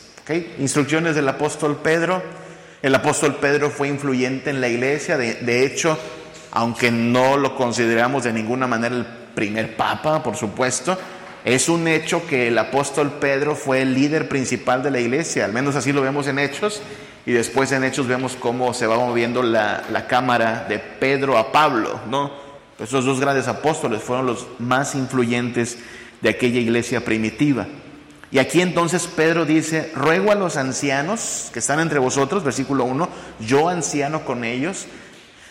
Instrucciones 0.58 1.14
del 1.14 1.28
apóstol 1.28 1.80
Pedro. 1.82 2.22
El 2.82 2.94
apóstol 2.94 3.36
Pedro 3.36 3.70
fue 3.70 3.88
influyente 3.88 4.50
en 4.50 4.60
la 4.60 4.68
iglesia, 4.68 5.18
de 5.18 5.66
hecho, 5.66 5.98
aunque 6.52 6.90
no 6.90 7.36
lo 7.36 7.54
consideramos 7.54 8.24
de 8.24 8.32
ninguna 8.32 8.66
manera 8.66 8.96
el 8.96 9.06
primer 9.34 9.76
papa, 9.76 10.22
por 10.22 10.36
supuesto, 10.36 10.96
es 11.44 11.68
un 11.68 11.88
hecho 11.88 12.26
que 12.26 12.48
el 12.48 12.58
apóstol 12.58 13.12
Pedro 13.20 13.54
fue 13.54 13.82
el 13.82 13.94
líder 13.94 14.28
principal 14.28 14.82
de 14.82 14.90
la 14.90 15.00
iglesia, 15.00 15.44
al 15.44 15.52
menos 15.52 15.76
así 15.76 15.92
lo 15.92 16.02
vemos 16.02 16.26
en 16.26 16.38
Hechos, 16.38 16.82
y 17.26 17.32
después 17.32 17.72
en 17.72 17.84
Hechos 17.84 18.06
vemos 18.06 18.36
cómo 18.38 18.72
se 18.74 18.86
va 18.86 18.96
moviendo 18.96 19.42
la, 19.42 20.06
cámara 20.08 20.66
de 20.68 20.78
Pedro 20.78 21.38
a 21.38 21.52
Pablo, 21.52 22.00
¿no? 22.08 22.30
Esos 22.78 23.04
dos 23.04 23.20
grandes 23.20 23.46
apóstoles 23.46 24.02
fueron 24.02 24.26
los 24.26 24.46
más 24.58 24.94
influyentes 24.94 25.78
de 26.22 26.30
aquella 26.30 26.60
iglesia 26.60 27.04
primitiva. 27.04 27.66
Y 28.30 28.38
aquí 28.38 28.62
entonces 28.62 29.06
Pedro 29.06 29.44
dice, 29.44 29.92
ruego 29.94 30.32
a 30.32 30.34
los 30.34 30.56
ancianos 30.56 31.50
que 31.52 31.58
están 31.58 31.80
entre 31.80 31.98
vosotros, 31.98 32.42
versículo 32.42 32.84
1, 32.84 33.08
yo 33.40 33.68
anciano 33.68 34.24
con 34.24 34.44
ellos, 34.44 34.86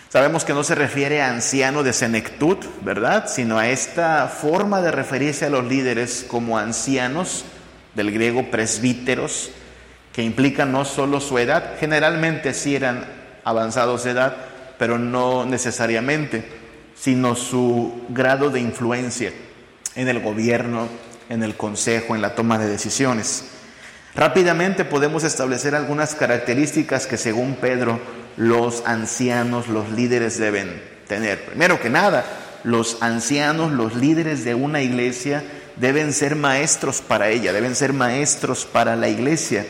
Sabemos 0.10 0.44
que 0.44 0.54
no 0.54 0.64
se 0.64 0.74
refiere 0.74 1.22
a 1.22 1.30
anciano 1.30 1.84
de 1.84 1.94
senectud, 1.94 2.58
¿verdad? 2.82 3.26
Sino 3.28 3.60
a 3.60 3.70
esta 3.70 4.28
forma 4.28 4.82
de 4.82 4.90
referirse 4.90 5.46
a 5.46 5.52
los 5.52 5.66
líderes 5.66 6.26
como 6.28 6.58
ancianos, 6.58 7.46
del 7.94 8.12
griego 8.12 8.50
presbíteros, 8.50 9.52
que 10.20 10.26
implica 10.26 10.66
no 10.66 10.84
solo 10.84 11.22
su 11.22 11.40
edad, 11.40 11.76
generalmente 11.80 12.54
sí 12.54 12.76
eran 12.76 13.06
avanzados 13.46 14.04
de 14.04 14.12
edad, 14.12 14.36
pero 14.78 15.00
no 15.00 15.46
necesariamente, 15.46 16.44
sino 16.94 17.38
su 17.38 18.02
grado 18.10 18.50
de 18.50 18.60
influencia 18.60 19.32
en 19.96 20.10
el 20.10 20.20
gobierno, 20.20 20.90
en 21.30 21.42
el 21.42 21.56
consejo, 21.56 22.16
en 22.16 22.22
la 22.22 22.36
toma 22.36 22.60
de 22.60 22.68
decisiones. 22.68 23.46
Rápidamente 24.14 24.84
podemos 24.84 25.24
establecer 25.24 25.74
algunas 25.74 26.16
características 26.16 27.08
que 27.08 27.16
según 27.16 27.56
Pedro 27.56 27.98
los 28.36 28.84
ancianos, 28.86 29.70
los 29.70 29.90
líderes 29.90 30.38
deben 30.38 30.84
tener. 31.08 31.46
Primero 31.46 31.80
que 31.80 31.90
nada, 31.90 32.26
los 32.66 32.98
ancianos, 33.02 33.72
los 33.72 33.96
líderes 33.96 34.44
de 34.44 34.54
una 34.54 34.82
iglesia 34.82 35.46
deben 35.78 36.12
ser 36.12 36.36
maestros 36.36 37.00
para 37.00 37.30
ella, 37.30 37.54
deben 37.54 37.74
ser 37.74 37.94
maestros 37.94 38.66
para 38.66 38.98
la 38.98 39.08
iglesia. 39.08 39.66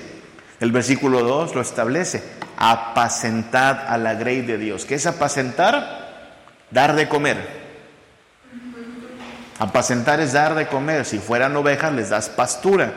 El 0.59 0.71
versículo 0.71 1.23
2 1.23 1.55
lo 1.55 1.61
establece, 1.61 2.21
apacentad 2.57 3.87
a 3.87 3.97
la 3.97 4.15
grey 4.15 4.41
de 4.41 4.57
Dios. 4.57 4.85
¿Qué 4.85 4.95
es 4.95 5.05
apacentar? 5.05 6.09
Dar 6.69 6.95
de 6.95 7.07
comer. 7.07 7.37
Apacentar 9.59 10.19
es 10.19 10.33
dar 10.33 10.55
de 10.55 10.67
comer. 10.67 11.05
Si 11.05 11.19
fueran 11.19 11.55
ovejas 11.55 11.93
les 11.93 12.09
das 12.09 12.29
pastura. 12.29 12.93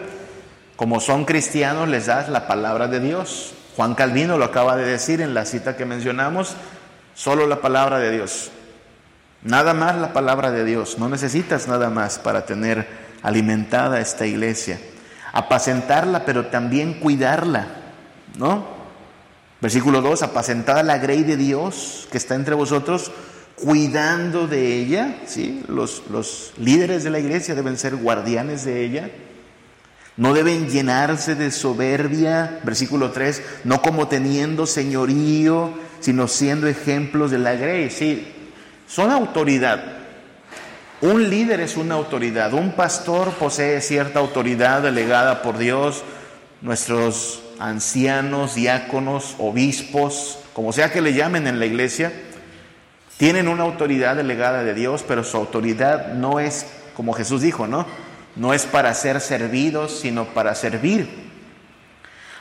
Como 0.76 1.00
son 1.00 1.25
cristianos 1.25 1.88
les 1.88 2.07
das 2.07 2.28
la 2.28 2.47
palabra 2.47 2.88
de 2.88 3.00
Dios. 3.00 3.54
Juan 3.76 3.95
Calvino 3.95 4.38
lo 4.38 4.45
acaba 4.45 4.76
de 4.76 4.85
decir 4.85 5.21
en 5.21 5.33
la 5.33 5.45
cita 5.45 5.76
que 5.76 5.87
mencionamos, 5.87 6.57
solo 7.14 7.47
la 7.47 7.61
palabra 7.61 7.99
de 7.99 8.11
Dios. 8.11 8.50
Nada 9.42 9.73
más 9.73 9.97
la 9.97 10.12
palabra 10.12 10.50
de 10.50 10.64
Dios. 10.64 10.99
No 10.99 11.09
necesitas 11.09 11.69
nada 11.69 11.90
más 11.90 12.19
para 12.19 12.45
tener 12.45 12.87
alimentada 13.23 14.00
esta 14.00 14.26
iglesia. 14.26 14.78
Apacentarla, 15.33 16.25
pero 16.25 16.47
también 16.47 16.95
cuidarla, 16.95 17.67
¿no? 18.39 18.67
Versículo 19.61 20.03
2, 20.03 20.23
apacentada 20.23 20.83
la 20.83 20.99
grey 20.99 21.23
de 21.23 21.37
Dios 21.37 22.09
que 22.11 22.19
está 22.19 22.35
entre 22.35 22.55
vosotros, 22.55 23.11
cuidando 23.57 24.47
de 24.47 24.77
ella, 24.77 25.19
¿sí? 25.27 25.62
Los, 25.69 26.05
los 26.11 26.53
líderes 26.59 27.05
de 27.05 27.11
la 27.11 27.21
iglesia 27.21 27.55
deben 27.55 27.79
ser 27.79 27.97
guardianes 27.97 28.65
de 28.65 28.85
ella 28.85 29.11
no 30.17 30.35
deben 30.35 30.69
llenarse 30.69 31.35
de 31.35 31.51
soberbia, 31.51 32.61
versículo 32.65 33.12
3, 33.12 33.43
no 33.65 33.81
como 33.81 34.09
teniendo 34.09 34.67
señorío, 34.67 35.73
sino 36.01 36.29
siendo 36.29 36.67
ejemplos 36.69 37.31
de 37.31 37.39
la 37.39 37.55
grey. 37.55 37.91
Sí, 37.91 38.29
son 38.87 39.11
autoridad. 39.11 40.01
Un 41.02 41.30
líder 41.30 41.59
es 41.59 41.76
una 41.76 41.97
autoridad, 41.97 42.52
un 42.52 42.76
pastor 42.76 43.32
posee 43.32 43.80
cierta 43.80 44.21
autoridad 44.21 44.82
delegada 44.82 45.42
por 45.42 45.59
Dios, 45.59 46.04
nuestros 46.61 47.42
ancianos, 47.59 48.54
diáconos, 48.54 49.35
obispos, 49.40 50.38
como 50.52 50.73
sea 50.73 50.92
que 50.92 51.00
le 51.00 51.12
llamen 51.12 51.49
en 51.49 51.59
la 51.59 51.66
iglesia, 51.66 52.12
tienen 53.16 53.49
una 53.49 53.64
autoridad 53.64 54.14
delegada 54.14 54.62
de 54.62 54.75
Dios, 54.75 55.04
pero 55.06 55.25
su 55.25 55.37
autoridad 55.37 56.14
no 56.14 56.38
es 56.38 56.66
como 56.94 57.14
Jesús 57.14 57.42
dijo, 57.42 57.66
¿no? 57.66 57.85
No 58.37 58.54
es 58.54 58.64
para 58.64 58.94
ser 58.94 59.21
servidos, 59.21 59.99
sino 59.99 60.26
para 60.26 60.54
servir. 60.54 61.09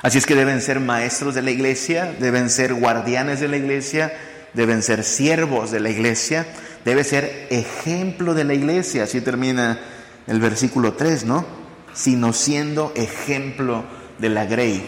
Así 0.03 0.19
es 0.19 0.27
que 0.27 0.35
deben 0.35 0.61
ser 0.61 0.79
maestros 0.79 1.33
de 1.33 1.41
la 1.41 1.49
iglesia, 1.49 2.13
deben 2.19 2.51
ser 2.51 2.75
guardianes 2.75 3.39
de 3.39 3.47
la 3.47 3.57
iglesia, 3.57 4.13
deben 4.53 4.83
ser 4.83 5.03
siervos 5.03 5.71
de 5.71 5.79
la 5.79 5.89
iglesia, 5.89 6.45
debe 6.85 7.03
ser 7.03 7.47
ejemplo 7.49 8.33
de 8.33 8.43
la 8.43 8.53
iglesia. 8.53 9.03
Así 9.03 9.21
termina 9.21 9.79
el 10.27 10.39
versículo 10.39 10.93
3, 10.93 11.25
¿no? 11.25 11.45
Sino 11.93 12.33
siendo 12.33 12.93
ejemplo 12.95 13.83
de 14.17 14.29
la 14.29 14.45
grey. 14.45 14.87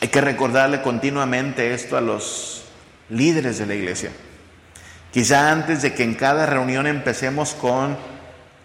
Hay 0.00 0.08
que 0.08 0.20
recordarle 0.20 0.82
continuamente 0.82 1.72
esto 1.74 1.96
a 1.96 2.00
los 2.00 2.64
líderes 3.08 3.58
de 3.58 3.66
la 3.66 3.74
iglesia. 3.74 4.10
Quizá 5.12 5.52
antes 5.52 5.82
de 5.82 5.94
que 5.94 6.02
en 6.04 6.14
cada 6.14 6.46
reunión 6.46 6.86
empecemos 6.86 7.54
con 7.54 7.96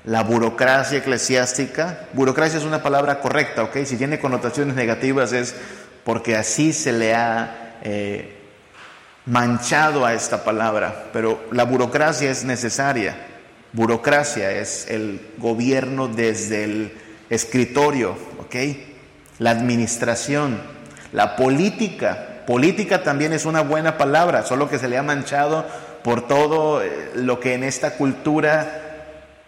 la 0.06 0.24
burocracia 0.24 1.00
eclesiástica, 1.00 2.08
burocracia 2.14 2.58
es 2.58 2.64
una 2.64 2.82
palabra 2.82 3.20
correcta, 3.20 3.64
¿ok? 3.64 3.80
Si 3.84 3.98
tiene 3.98 4.20
connotaciones 4.20 4.76
negativas 4.76 5.34
es 5.34 5.54
porque 6.06 6.38
así 6.38 6.72
se 6.72 6.94
le 6.94 7.14
ha 7.14 7.78
eh, 7.84 8.37
manchado 9.28 10.06
a 10.06 10.14
esta 10.14 10.44
palabra, 10.44 11.06
pero 11.14 11.46
la 11.52 11.64
burocracia 11.64 12.32
es 12.32 12.44
necesaria. 12.44 13.16
Burocracia 13.74 14.52
es 14.52 14.88
el 14.90 15.20
gobierno 15.38 16.08
desde 16.08 16.64
el 16.64 16.94
escritorio, 17.30 18.18
¿ok? 18.40 18.56
La 19.40 19.52
administración, 19.52 20.60
la 21.12 21.36
política. 21.36 22.44
Política 22.48 23.04
también 23.04 23.34
es 23.34 23.46
una 23.46 23.62
buena 23.62 23.98
palabra, 23.98 24.44
solo 24.46 24.70
que 24.70 24.80
se 24.80 24.88
le 24.88 24.98
ha 24.98 25.04
manchado 25.04 25.66
por 26.04 26.28
todo 26.28 26.82
eh, 26.82 27.12
lo 27.16 27.42
que 27.42 27.54
en 27.54 27.66
esta 27.66 27.92
cultura 27.92 28.84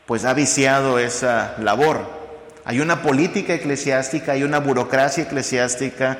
pues 0.05 0.25
ha 0.25 0.33
viciado 0.33 0.99
esa 0.99 1.55
labor. 1.59 2.19
Hay 2.65 2.81
una 2.81 3.01
política 3.01 3.53
eclesiástica, 3.53 4.33
hay 4.33 4.43
una 4.43 4.59
burocracia 4.59 5.23
eclesiástica, 5.23 6.17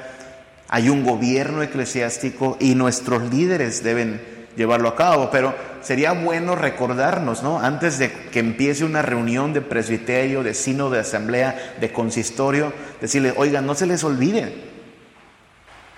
hay 0.69 0.89
un 0.89 1.03
gobierno 1.03 1.63
eclesiástico 1.63 2.55
y 2.59 2.75
nuestros 2.75 3.33
líderes 3.33 3.83
deben 3.83 4.21
llevarlo 4.55 4.89
a 4.89 4.95
cabo, 4.95 5.29
pero 5.31 5.55
sería 5.81 6.11
bueno 6.11 6.55
recordarnos, 6.55 7.41
¿no? 7.41 7.59
Antes 7.59 7.97
de 7.97 8.11
que 8.11 8.39
empiece 8.39 8.85
una 8.85 9.01
reunión 9.01 9.53
de 9.53 9.61
presbiterio, 9.61 10.43
de 10.43 10.53
sino, 10.53 10.89
de 10.89 10.99
asamblea, 10.99 11.75
de 11.79 11.91
consistorio, 11.91 12.71
decirle, 13.01 13.33
oigan, 13.35 13.65
no 13.65 13.73
se 13.73 13.87
les 13.87 14.03
olvide 14.03 14.53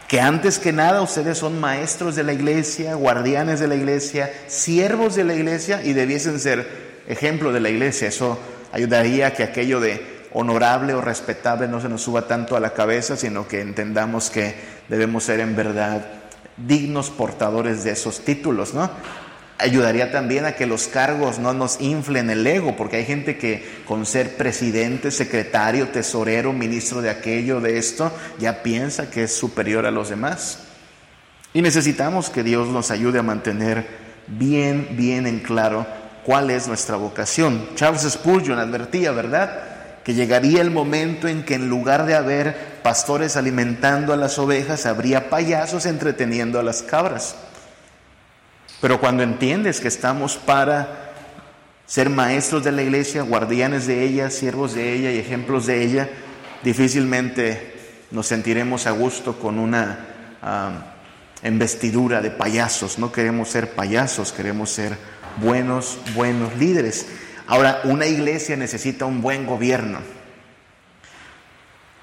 que 0.07 0.19
antes 0.19 0.59
que 0.59 0.73
nada 0.73 1.01
ustedes 1.01 1.37
son 1.37 1.59
maestros 1.61 2.17
de 2.17 2.23
la 2.23 2.33
iglesia, 2.33 2.95
guardianes 2.95 3.61
de 3.61 3.67
la 3.69 3.75
iglesia, 3.75 4.29
siervos 4.47 5.15
de 5.15 5.23
la 5.23 5.33
iglesia 5.33 5.81
y 5.83 5.93
debiesen 5.93 6.37
ser 6.39 7.01
ejemplo 7.07 7.53
de 7.53 7.61
la 7.61 7.69
iglesia. 7.69 8.09
Eso 8.09 8.37
ayudaría 8.73 9.27
a 9.27 9.33
que 9.33 9.43
aquello 9.43 9.79
de 9.79 10.10
honorable 10.33 10.93
o 10.93 11.01
respetable 11.01 11.67
no 11.67 11.81
se 11.81 11.89
nos 11.89 12.01
suba 12.01 12.27
tanto 12.27 12.55
a 12.55 12.59
la 12.59 12.73
cabeza, 12.73 13.17
sino 13.17 13.47
que 13.47 13.61
entendamos 13.61 14.29
que 14.29 14.55
debemos 14.89 15.23
ser 15.23 15.39
en 15.39 15.55
verdad 15.55 16.05
dignos 16.57 17.09
portadores 17.09 17.83
de 17.83 17.91
esos 17.91 18.23
títulos, 18.23 18.73
¿no? 18.73 18.89
ayudaría 19.61 20.11
también 20.11 20.45
a 20.45 20.53
que 20.53 20.65
los 20.65 20.87
cargos 20.87 21.39
no 21.39 21.53
nos 21.53 21.79
inflen 21.79 22.29
el 22.29 22.45
ego, 22.45 22.75
porque 22.75 22.97
hay 22.97 23.05
gente 23.05 23.37
que 23.37 23.63
con 23.85 24.05
ser 24.05 24.35
presidente, 24.35 25.11
secretario, 25.11 25.89
tesorero, 25.89 26.51
ministro 26.51 27.01
de 27.01 27.09
aquello, 27.09 27.61
de 27.61 27.77
esto, 27.77 28.11
ya 28.39 28.63
piensa 28.63 29.09
que 29.09 29.23
es 29.23 29.35
superior 29.35 29.85
a 29.85 29.91
los 29.91 30.09
demás. 30.09 30.59
Y 31.53 31.61
necesitamos 31.61 32.29
que 32.29 32.43
Dios 32.43 32.67
nos 32.69 32.91
ayude 32.91 33.19
a 33.19 33.23
mantener 33.23 33.85
bien, 34.27 34.89
bien 34.91 35.27
en 35.27 35.39
claro 35.39 35.85
cuál 36.23 36.49
es 36.49 36.67
nuestra 36.67 36.95
vocación. 36.95 37.69
Charles 37.75 38.09
Spurgeon 38.09 38.57
advertía, 38.57 39.11
¿verdad? 39.11 39.70
Que 40.03 40.13
llegaría 40.13 40.61
el 40.61 40.71
momento 40.71 41.27
en 41.27 41.43
que 41.43 41.55
en 41.55 41.69
lugar 41.69 42.05
de 42.05 42.15
haber 42.15 42.55
pastores 42.81 43.37
alimentando 43.37 44.13
a 44.13 44.17
las 44.17 44.39
ovejas, 44.39 44.85
habría 44.85 45.29
payasos 45.29 45.85
entreteniendo 45.85 46.59
a 46.59 46.63
las 46.63 46.81
cabras. 46.81 47.35
Pero 48.81 48.99
cuando 48.99 49.21
entiendes 49.21 49.79
que 49.79 49.87
estamos 49.87 50.37
para 50.37 51.13
ser 51.85 52.09
maestros 52.09 52.63
de 52.63 52.71
la 52.71 52.81
iglesia, 52.81 53.21
guardianes 53.21 53.85
de 53.85 54.03
ella, 54.03 54.31
siervos 54.31 54.73
de 54.73 54.93
ella 54.93 55.11
y 55.11 55.19
ejemplos 55.19 55.67
de 55.67 55.83
ella, 55.83 56.09
difícilmente 56.63 57.73
nos 58.09 58.27
sentiremos 58.27 58.87
a 58.87 58.91
gusto 58.91 59.37
con 59.37 59.59
una 59.59 60.07
embestidura 61.43 62.21
de 62.21 62.31
payasos. 62.31 62.97
No 62.97 63.11
queremos 63.11 63.49
ser 63.49 63.71
payasos, 63.71 64.31
queremos 64.31 64.71
ser 64.71 64.97
buenos, 65.37 65.99
buenos 66.15 66.55
líderes. 66.57 67.07
Ahora, 67.47 67.81
una 67.83 68.05
iglesia 68.05 68.55
necesita 68.55 69.05
un 69.05 69.21
buen 69.21 69.45
gobierno. 69.45 69.99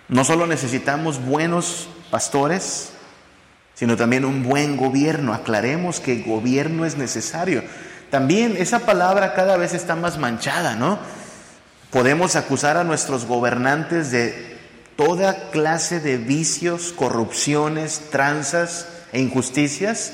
No 0.08 0.24
solo 0.24 0.46
necesitamos 0.46 1.24
buenos 1.24 1.88
pastores, 2.10 2.92
sino 3.74 3.96
también 3.96 4.24
un 4.24 4.42
buen 4.42 4.76
gobierno. 4.76 5.34
Aclaremos 5.34 6.00
que 6.00 6.22
gobierno 6.22 6.84
es 6.84 6.96
necesario. 6.96 7.62
También 8.10 8.56
esa 8.56 8.80
palabra 8.80 9.34
cada 9.34 9.56
vez 9.56 9.74
está 9.74 9.94
más 9.94 10.18
manchada, 10.18 10.76
¿no? 10.76 10.98
Podemos 11.90 12.36
acusar 12.36 12.76
a 12.76 12.84
nuestros 12.84 13.26
gobernantes 13.26 14.10
de 14.10 14.58
toda 14.96 15.50
clase 15.50 16.00
de 16.00 16.16
vicios, 16.16 16.92
corrupciones, 16.92 18.10
tranzas 18.10 18.88
e 19.12 19.20
injusticias, 19.20 20.12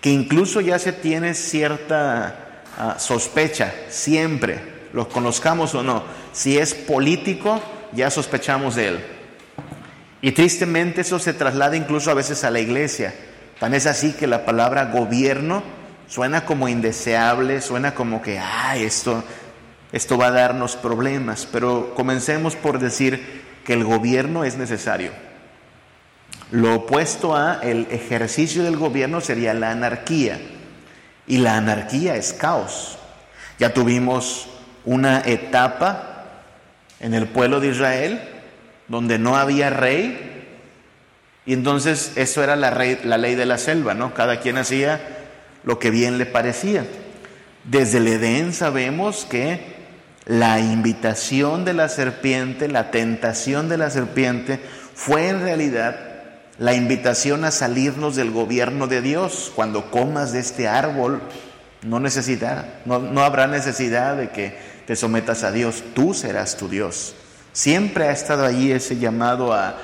que 0.00 0.10
incluso 0.10 0.60
ya 0.60 0.78
se 0.78 0.92
tiene 0.92 1.34
cierta 1.34 2.51
ah, 2.78 2.96
sospecha, 2.98 3.72
siempre, 3.88 4.88
los 4.92 5.08
conozcamos 5.08 5.74
o 5.74 5.82
no, 5.82 6.02
si 6.32 6.58
es 6.58 6.74
político, 6.74 7.60
ya 7.92 8.10
sospechamos 8.10 8.74
de 8.74 8.88
él. 8.88 9.04
Y 10.20 10.32
tristemente 10.32 11.00
eso 11.00 11.18
se 11.18 11.34
traslada 11.34 11.76
incluso 11.76 12.10
a 12.10 12.14
veces 12.14 12.44
a 12.44 12.50
la 12.50 12.60
iglesia. 12.60 13.12
Tan 13.58 13.74
es 13.74 13.86
así 13.86 14.12
que 14.12 14.26
la 14.26 14.44
palabra 14.44 14.86
gobierno 14.86 15.62
suena 16.06 16.44
como 16.44 16.68
indeseable, 16.68 17.60
suena 17.60 17.94
como 17.94 18.22
que, 18.22 18.38
ah, 18.38 18.76
esto, 18.76 19.24
esto 19.90 20.16
va 20.16 20.28
a 20.28 20.32
darnos 20.32 20.76
problemas. 20.76 21.48
Pero 21.50 21.92
comencemos 21.94 22.54
por 22.54 22.78
decir 22.78 23.42
que 23.64 23.72
el 23.72 23.84
gobierno 23.84 24.44
es 24.44 24.56
necesario. 24.56 25.10
Lo 26.52 26.74
opuesto 26.74 27.34
a 27.34 27.60
el 27.62 27.88
ejercicio 27.90 28.62
del 28.62 28.76
gobierno 28.76 29.20
sería 29.20 29.54
la 29.54 29.70
anarquía. 29.70 30.38
Y 31.26 31.38
la 31.38 31.56
anarquía 31.56 32.16
es 32.16 32.32
caos. 32.32 32.98
Ya 33.58 33.72
tuvimos 33.72 34.48
una 34.84 35.20
etapa 35.20 36.24
en 37.00 37.14
el 37.14 37.26
pueblo 37.26 37.60
de 37.60 37.68
Israel 37.68 38.20
donde 38.88 39.18
no 39.18 39.36
había 39.36 39.70
rey. 39.70 40.46
Y 41.46 41.54
entonces 41.54 42.12
eso 42.16 42.42
era 42.42 42.56
la, 42.56 42.70
la 43.04 43.18
ley 43.18 43.34
de 43.34 43.46
la 43.46 43.58
selva, 43.58 43.94
¿no? 43.94 44.14
Cada 44.14 44.40
quien 44.40 44.58
hacía 44.58 45.00
lo 45.64 45.78
que 45.78 45.90
bien 45.90 46.18
le 46.18 46.26
parecía. 46.26 46.84
Desde 47.64 47.98
el 47.98 48.08
Edén 48.08 48.52
sabemos 48.52 49.24
que 49.24 49.72
la 50.26 50.60
invitación 50.60 51.64
de 51.64 51.74
la 51.74 51.88
serpiente, 51.88 52.68
la 52.68 52.90
tentación 52.90 53.68
de 53.68 53.76
la 53.76 53.90
serpiente, 53.90 54.60
fue 54.94 55.28
en 55.28 55.40
realidad 55.40 56.11
la 56.58 56.74
invitación 56.74 57.44
a 57.44 57.50
salirnos 57.50 58.16
del 58.16 58.30
gobierno 58.30 58.86
de 58.86 59.02
Dios. 59.02 59.52
Cuando 59.54 59.90
comas 59.90 60.32
de 60.32 60.40
este 60.40 60.68
árbol, 60.68 61.22
no, 61.82 62.00
necesitará, 62.00 62.80
no, 62.84 62.98
no 62.98 63.22
habrá 63.22 63.46
necesidad 63.46 64.16
de 64.16 64.30
que 64.30 64.56
te 64.86 64.96
sometas 64.96 65.44
a 65.44 65.52
Dios, 65.52 65.82
tú 65.94 66.14
serás 66.14 66.56
tu 66.56 66.68
Dios. 66.68 67.14
Siempre 67.52 68.08
ha 68.08 68.12
estado 68.12 68.46
allí 68.46 68.72
ese 68.72 68.98
llamado 68.98 69.52
a, 69.52 69.76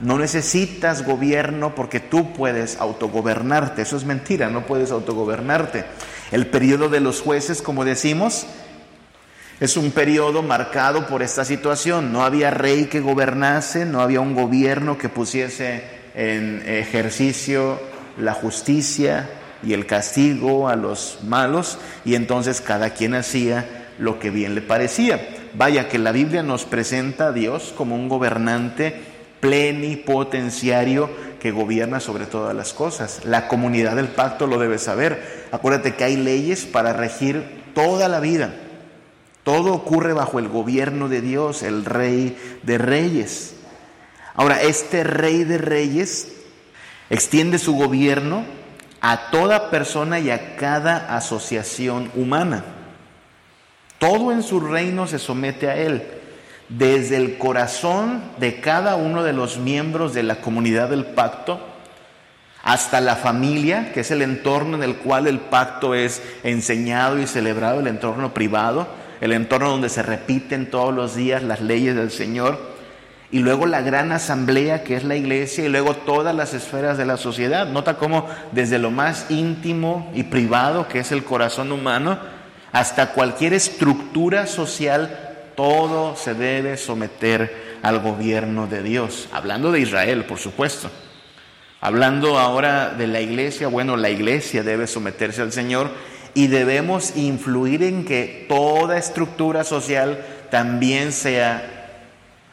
no 0.00 0.18
necesitas 0.18 1.04
gobierno 1.04 1.74
porque 1.74 2.00
tú 2.00 2.32
puedes 2.32 2.80
autogobernarte. 2.80 3.82
Eso 3.82 3.96
es 3.96 4.04
mentira, 4.04 4.48
no 4.50 4.66
puedes 4.66 4.90
autogobernarte. 4.90 5.84
El 6.32 6.46
periodo 6.46 6.88
de 6.88 7.00
los 7.00 7.20
jueces, 7.20 7.62
como 7.62 7.84
decimos, 7.84 8.46
es 9.60 9.76
un 9.76 9.90
periodo 9.90 10.42
marcado 10.42 11.06
por 11.06 11.22
esta 11.22 11.44
situación. 11.44 12.12
No 12.12 12.24
había 12.24 12.50
rey 12.50 12.86
que 12.86 13.00
gobernase, 13.00 13.84
no 13.84 14.00
había 14.00 14.20
un 14.20 14.34
gobierno 14.34 14.98
que 14.98 15.08
pusiese 15.08 15.84
en 16.14 16.62
ejercicio 16.66 17.80
la 18.18 18.34
justicia 18.34 19.28
y 19.62 19.72
el 19.72 19.86
castigo 19.86 20.68
a 20.68 20.76
los 20.76 21.18
malos, 21.24 21.78
y 22.04 22.14
entonces 22.14 22.60
cada 22.60 22.90
quien 22.90 23.14
hacía 23.14 23.88
lo 23.98 24.18
que 24.18 24.30
bien 24.30 24.54
le 24.54 24.62
parecía. 24.62 25.20
Vaya 25.54 25.88
que 25.88 25.98
la 25.98 26.12
Biblia 26.12 26.42
nos 26.42 26.64
presenta 26.64 27.28
a 27.28 27.32
Dios 27.32 27.72
como 27.76 27.94
un 27.94 28.08
gobernante 28.08 29.00
plenipotenciario 29.40 31.10
que 31.40 31.50
gobierna 31.50 32.00
sobre 32.00 32.26
todas 32.26 32.54
las 32.54 32.72
cosas. 32.72 33.20
La 33.24 33.48
comunidad 33.48 33.96
del 33.96 34.08
pacto 34.08 34.46
lo 34.46 34.58
debe 34.58 34.78
saber. 34.78 35.46
Acuérdate 35.52 35.94
que 35.94 36.04
hay 36.04 36.16
leyes 36.16 36.64
para 36.64 36.92
regir 36.92 37.62
toda 37.74 38.08
la 38.08 38.20
vida. 38.20 38.54
Todo 39.44 39.74
ocurre 39.74 40.14
bajo 40.14 40.38
el 40.38 40.48
gobierno 40.48 41.08
de 41.08 41.20
Dios, 41.20 41.62
el 41.62 41.84
rey 41.84 42.36
de 42.62 42.78
reyes. 42.78 43.54
Ahora, 44.34 44.62
este 44.62 45.04
rey 45.04 45.44
de 45.44 45.58
reyes 45.58 46.32
extiende 47.10 47.58
su 47.58 47.74
gobierno 47.74 48.44
a 49.02 49.30
toda 49.30 49.70
persona 49.70 50.18
y 50.18 50.30
a 50.30 50.56
cada 50.56 51.14
asociación 51.14 52.10
humana. 52.14 52.64
Todo 53.98 54.32
en 54.32 54.42
su 54.42 54.60
reino 54.60 55.06
se 55.06 55.18
somete 55.18 55.68
a 55.68 55.76
Él, 55.76 56.02
desde 56.70 57.18
el 57.18 57.36
corazón 57.36 58.22
de 58.38 58.60
cada 58.60 58.96
uno 58.96 59.22
de 59.22 59.34
los 59.34 59.58
miembros 59.58 60.14
de 60.14 60.22
la 60.22 60.40
comunidad 60.40 60.88
del 60.88 61.04
pacto, 61.04 61.60
hasta 62.62 63.02
la 63.02 63.16
familia, 63.16 63.92
que 63.92 64.00
es 64.00 64.10
el 64.10 64.22
entorno 64.22 64.78
en 64.78 64.82
el 64.82 64.96
cual 64.96 65.26
el 65.26 65.38
pacto 65.38 65.94
es 65.94 66.22
enseñado 66.42 67.18
y 67.18 67.26
celebrado, 67.26 67.80
el 67.80 67.88
entorno 67.88 68.32
privado, 68.32 68.88
el 69.24 69.32
entorno 69.32 69.70
donde 69.70 69.88
se 69.88 70.02
repiten 70.02 70.68
todos 70.68 70.94
los 70.94 71.16
días 71.16 71.42
las 71.42 71.62
leyes 71.62 71.96
del 71.96 72.10
Señor 72.10 72.58
y 73.30 73.38
luego 73.38 73.64
la 73.64 73.80
gran 73.80 74.12
asamblea 74.12 74.84
que 74.84 74.96
es 74.96 75.04
la 75.04 75.16
iglesia 75.16 75.64
y 75.64 75.70
luego 75.70 75.94
todas 75.94 76.36
las 76.36 76.52
esferas 76.52 76.98
de 76.98 77.06
la 77.06 77.16
sociedad. 77.16 77.66
Nota 77.66 77.94
cómo 77.94 78.28
desde 78.52 78.78
lo 78.78 78.90
más 78.90 79.30
íntimo 79.30 80.12
y 80.14 80.24
privado 80.24 80.88
que 80.88 80.98
es 80.98 81.10
el 81.10 81.24
corazón 81.24 81.72
humano 81.72 82.18
hasta 82.70 83.12
cualquier 83.12 83.54
estructura 83.54 84.46
social, 84.46 85.36
todo 85.56 86.16
se 86.16 86.34
debe 86.34 86.76
someter 86.76 87.78
al 87.82 88.00
gobierno 88.00 88.66
de 88.66 88.82
Dios. 88.82 89.30
Hablando 89.32 89.72
de 89.72 89.80
Israel, 89.80 90.26
por 90.26 90.38
supuesto. 90.38 90.90
Hablando 91.80 92.38
ahora 92.38 92.90
de 92.90 93.06
la 93.06 93.22
iglesia, 93.22 93.68
bueno, 93.68 93.96
la 93.96 94.10
iglesia 94.10 94.62
debe 94.62 94.86
someterse 94.86 95.40
al 95.40 95.52
Señor 95.52 95.90
y 96.34 96.48
debemos 96.48 97.16
influir 97.16 97.82
en 97.84 98.04
que 98.04 98.46
toda 98.48 98.98
estructura 98.98 99.64
social 99.64 100.24
también 100.50 101.12
sea 101.12 102.00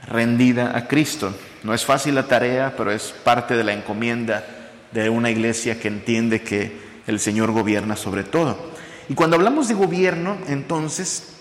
rendida 0.07 0.77
a 0.77 0.87
Cristo. 0.87 1.33
No 1.63 1.73
es 1.73 1.85
fácil 1.85 2.15
la 2.15 2.27
tarea, 2.27 2.73
pero 2.77 2.91
es 2.91 3.13
parte 3.23 3.55
de 3.55 3.63
la 3.63 3.73
encomienda 3.73 4.45
de 4.91 5.09
una 5.09 5.29
iglesia 5.29 5.79
que 5.79 5.87
entiende 5.87 6.41
que 6.41 6.71
el 7.07 7.19
Señor 7.19 7.51
gobierna 7.51 7.95
sobre 7.95 8.23
todo. 8.23 8.71
Y 9.09 9.15
cuando 9.15 9.35
hablamos 9.35 9.67
de 9.67 9.73
gobierno, 9.73 10.37
entonces, 10.47 11.33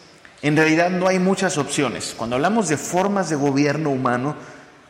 en 0.42 0.57
realidad 0.57 0.90
no 0.90 1.07
hay 1.07 1.18
muchas 1.18 1.59
opciones. 1.59 2.14
Cuando 2.16 2.37
hablamos 2.37 2.68
de 2.68 2.76
formas 2.76 3.31
de 3.31 3.37
gobierno 3.37 3.90
humano, 3.90 4.35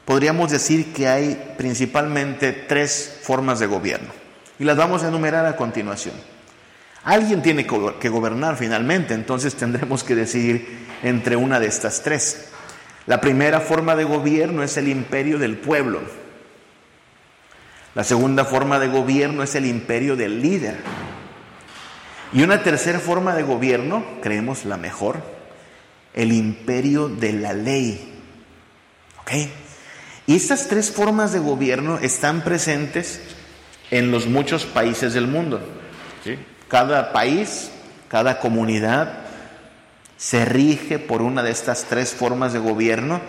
podríamos 0.05 0.51
decir 0.51 0.93
que 0.93 1.09
hay 1.09 1.55
principalmente 1.59 2.53
tres 2.53 3.19
formas 3.23 3.59
de 3.59 3.67
gobierno. 3.67 4.09
Y 4.59 4.65
las 4.65 4.77
vamos 4.77 5.03
a 5.03 5.09
enumerar 5.09 5.47
a 5.47 5.57
continuación. 5.57 6.15
Alguien 7.05 7.43
tiene 7.43 7.67
que 7.67 8.09
gobernar 8.09 8.57
finalmente, 8.57 9.15
entonces 9.15 9.55
tendremos 9.55 10.05
que 10.05 10.15
decidir 10.15 10.87
entre 11.03 11.37
una 11.37 11.59
de 11.59 11.67
estas 11.67 12.03
tres. 12.03 12.51
La 13.07 13.21
primera 13.21 13.61
forma 13.61 13.97
de 13.97 14.05
gobierno 14.05 14.63
es 14.63 14.77
el 14.77 14.89
imperio 14.89 15.39
del 15.39 15.57
pueblo. 15.57 16.01
La 17.95 18.05
segunda 18.05 18.45
forma 18.45 18.79
de 18.79 18.89
gobierno 18.89 19.43
es 19.43 19.55
el 19.55 19.67
imperio 19.67 20.15
del 20.15 20.43
líder. 20.43 20.77
Y 22.33 22.43
una 22.43 22.63
tercera 22.63 23.01
forma 23.01 23.35
de 23.35 23.43
gobierno, 23.43 24.05
creemos 24.23 24.65
la 24.65 24.77
mejor, 24.77 25.23
el 26.15 26.33
imperio 26.33 27.09
de 27.09 27.33
la 27.33 27.53
ley. 27.53 28.13
¿Ok? 29.23 29.33
Y 30.27 30.37
estas 30.37 30.69
tres 30.69 30.93
formas 30.93 31.33
de 31.33 31.41
gobierno 31.41 31.99
están 31.99 32.43
presentes 32.43 33.21
en 33.91 34.13
los 34.13 34.27
muchos 34.27 34.67
países 34.67 35.15
del 35.15 35.27
mundo. 35.27 35.61
Cada 36.71 37.13
país, 37.13 37.73
cada 38.07 38.39
comunidad 38.39 39.13
se 40.17 40.45
rige 40.45 41.01
por 41.01 41.21
una 41.21 41.43
de 41.43 41.51
estas 41.51 41.87
tres 41.89 42.15
formas 42.15 42.53
de 42.53 42.61
gobierno 42.61 43.21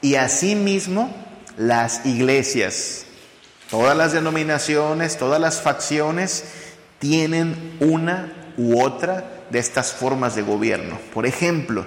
y 0.00 0.14
asimismo 0.14 1.14
las 1.58 2.06
iglesias, 2.06 3.04
todas 3.70 3.94
las 3.94 4.12
denominaciones, 4.12 5.18
todas 5.18 5.38
las 5.38 5.60
facciones 5.60 6.44
tienen 6.98 7.76
una 7.80 8.32
u 8.56 8.80
otra 8.80 9.22
de 9.50 9.58
estas 9.58 9.92
formas 9.92 10.34
de 10.34 10.40
gobierno. 10.40 10.98
Por 11.12 11.26
ejemplo, 11.26 11.84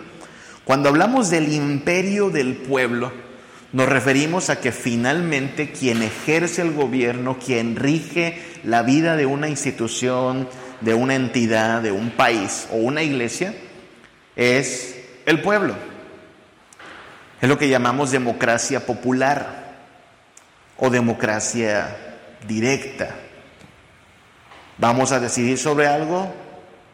cuando 0.66 0.90
hablamos 0.90 1.32
del 1.32 1.52
imperio 1.52 2.30
del 2.30 2.58
pueblo, 2.58 3.12
nos 3.72 3.90
referimos 3.90 4.52
a 4.52 4.62
que 4.62 4.72
finalmente 4.72 5.72
quien 5.72 6.04
ejerce 6.04 6.62
el 6.62 6.74
gobierno, 6.74 7.40
quien 7.44 7.76
rige 7.76 8.40
la 8.64 8.84
vida 8.84 9.16
de 9.16 9.26
una 9.26 9.50
institución, 9.50 10.48
de 10.82 10.94
una 10.94 11.16
entidad, 11.16 11.82
de 11.82 11.92
un 11.92 12.12
país 12.12 12.68
o 12.72 12.76
una 12.78 13.04
iglesia, 13.04 13.54
es 14.36 14.96
el 15.26 15.42
pueblo. 15.42 15.76
Es 17.42 17.50
lo 17.50 17.58
que 17.58 17.70
llamamos 17.70 18.12
democracia 18.12 18.86
popular 18.86 19.66
o 20.78 20.90
democracia 20.90 21.96
directa. 22.48 23.10
Vamos 24.78 25.12
a 25.12 25.20
decidir 25.20 25.58
sobre 25.58 25.88
algo, 25.88 26.34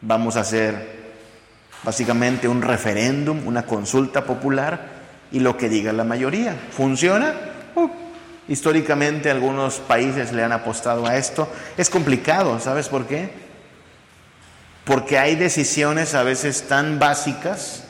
vamos 0.00 0.36
a 0.36 0.40
hacer 0.40 1.02
básicamente 1.82 2.46
un 2.46 2.62
referéndum, 2.62 3.46
una 3.46 3.64
consulta 3.64 4.24
popular 4.24 4.86
y 5.32 5.40
lo 5.40 5.56
que 5.56 5.68
diga 5.68 5.92
la 5.92 6.04
mayoría. 6.04 6.56
¿Funciona? 6.70 7.34
Uh, 7.74 7.88
históricamente 8.48 9.30
algunos 9.30 9.78
países 9.78 10.32
le 10.32 10.44
han 10.44 10.52
apostado 10.52 11.06
a 11.06 11.16
esto. 11.16 11.48
Es 11.76 11.90
complicado, 11.90 12.60
¿sabes 12.60 12.88
por 12.88 13.06
qué? 13.06 13.30
Porque 14.84 15.18
hay 15.18 15.36
decisiones 15.36 16.14
a 16.14 16.22
veces 16.22 16.66
tan 16.68 16.98
básicas 16.98 17.84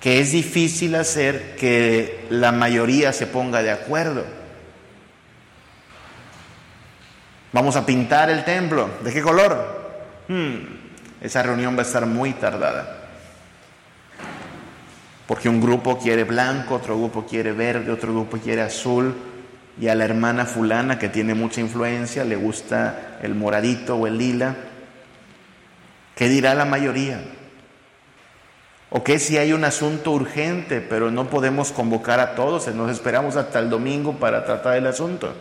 que 0.00 0.20
es 0.20 0.32
difícil 0.32 0.94
hacer 0.94 1.56
que 1.56 2.26
la 2.30 2.52
mayoría 2.52 3.12
se 3.12 3.26
ponga 3.26 3.62
de 3.62 3.70
acuerdo. 3.70 4.24
Vamos 7.52 7.76
a 7.76 7.84
pintar 7.84 8.30
el 8.30 8.44
templo. 8.44 8.88
¿De 9.04 9.12
qué 9.12 9.20
color? 9.20 9.80
Hmm, 10.28 10.56
esa 11.20 11.42
reunión 11.42 11.74
va 11.76 11.80
a 11.80 11.84
estar 11.84 12.06
muy 12.06 12.32
tardada. 12.32 12.98
Porque 15.26 15.48
un 15.48 15.60
grupo 15.60 15.98
quiere 15.98 16.24
blanco, 16.24 16.76
otro 16.76 16.96
grupo 16.96 17.26
quiere 17.26 17.52
verde, 17.52 17.92
otro 17.92 18.12
grupo 18.12 18.38
quiere 18.38 18.62
azul. 18.62 19.14
Y 19.78 19.88
a 19.88 19.94
la 19.94 20.04
hermana 20.04 20.46
fulana 20.46 20.98
que 20.98 21.08
tiene 21.08 21.34
mucha 21.34 21.60
influencia 21.60 22.24
le 22.24 22.36
gusta 22.36 23.18
el 23.22 23.34
moradito 23.34 23.96
o 23.96 24.06
el 24.06 24.16
lila. 24.16 24.56
¿Qué 26.20 26.28
dirá 26.28 26.54
la 26.54 26.66
mayoría? 26.66 27.18
¿O 28.90 29.02
qué 29.02 29.18
si 29.18 29.38
hay 29.38 29.54
un 29.54 29.64
asunto 29.64 30.10
urgente, 30.10 30.82
pero 30.82 31.10
no 31.10 31.30
podemos 31.30 31.72
convocar 31.72 32.20
a 32.20 32.34
todos, 32.34 32.68
nos 32.74 32.90
esperamos 32.90 33.36
hasta 33.36 33.58
el 33.58 33.70
domingo 33.70 34.18
para 34.18 34.44
tratar 34.44 34.76
el 34.76 34.86
asunto? 34.86 35.34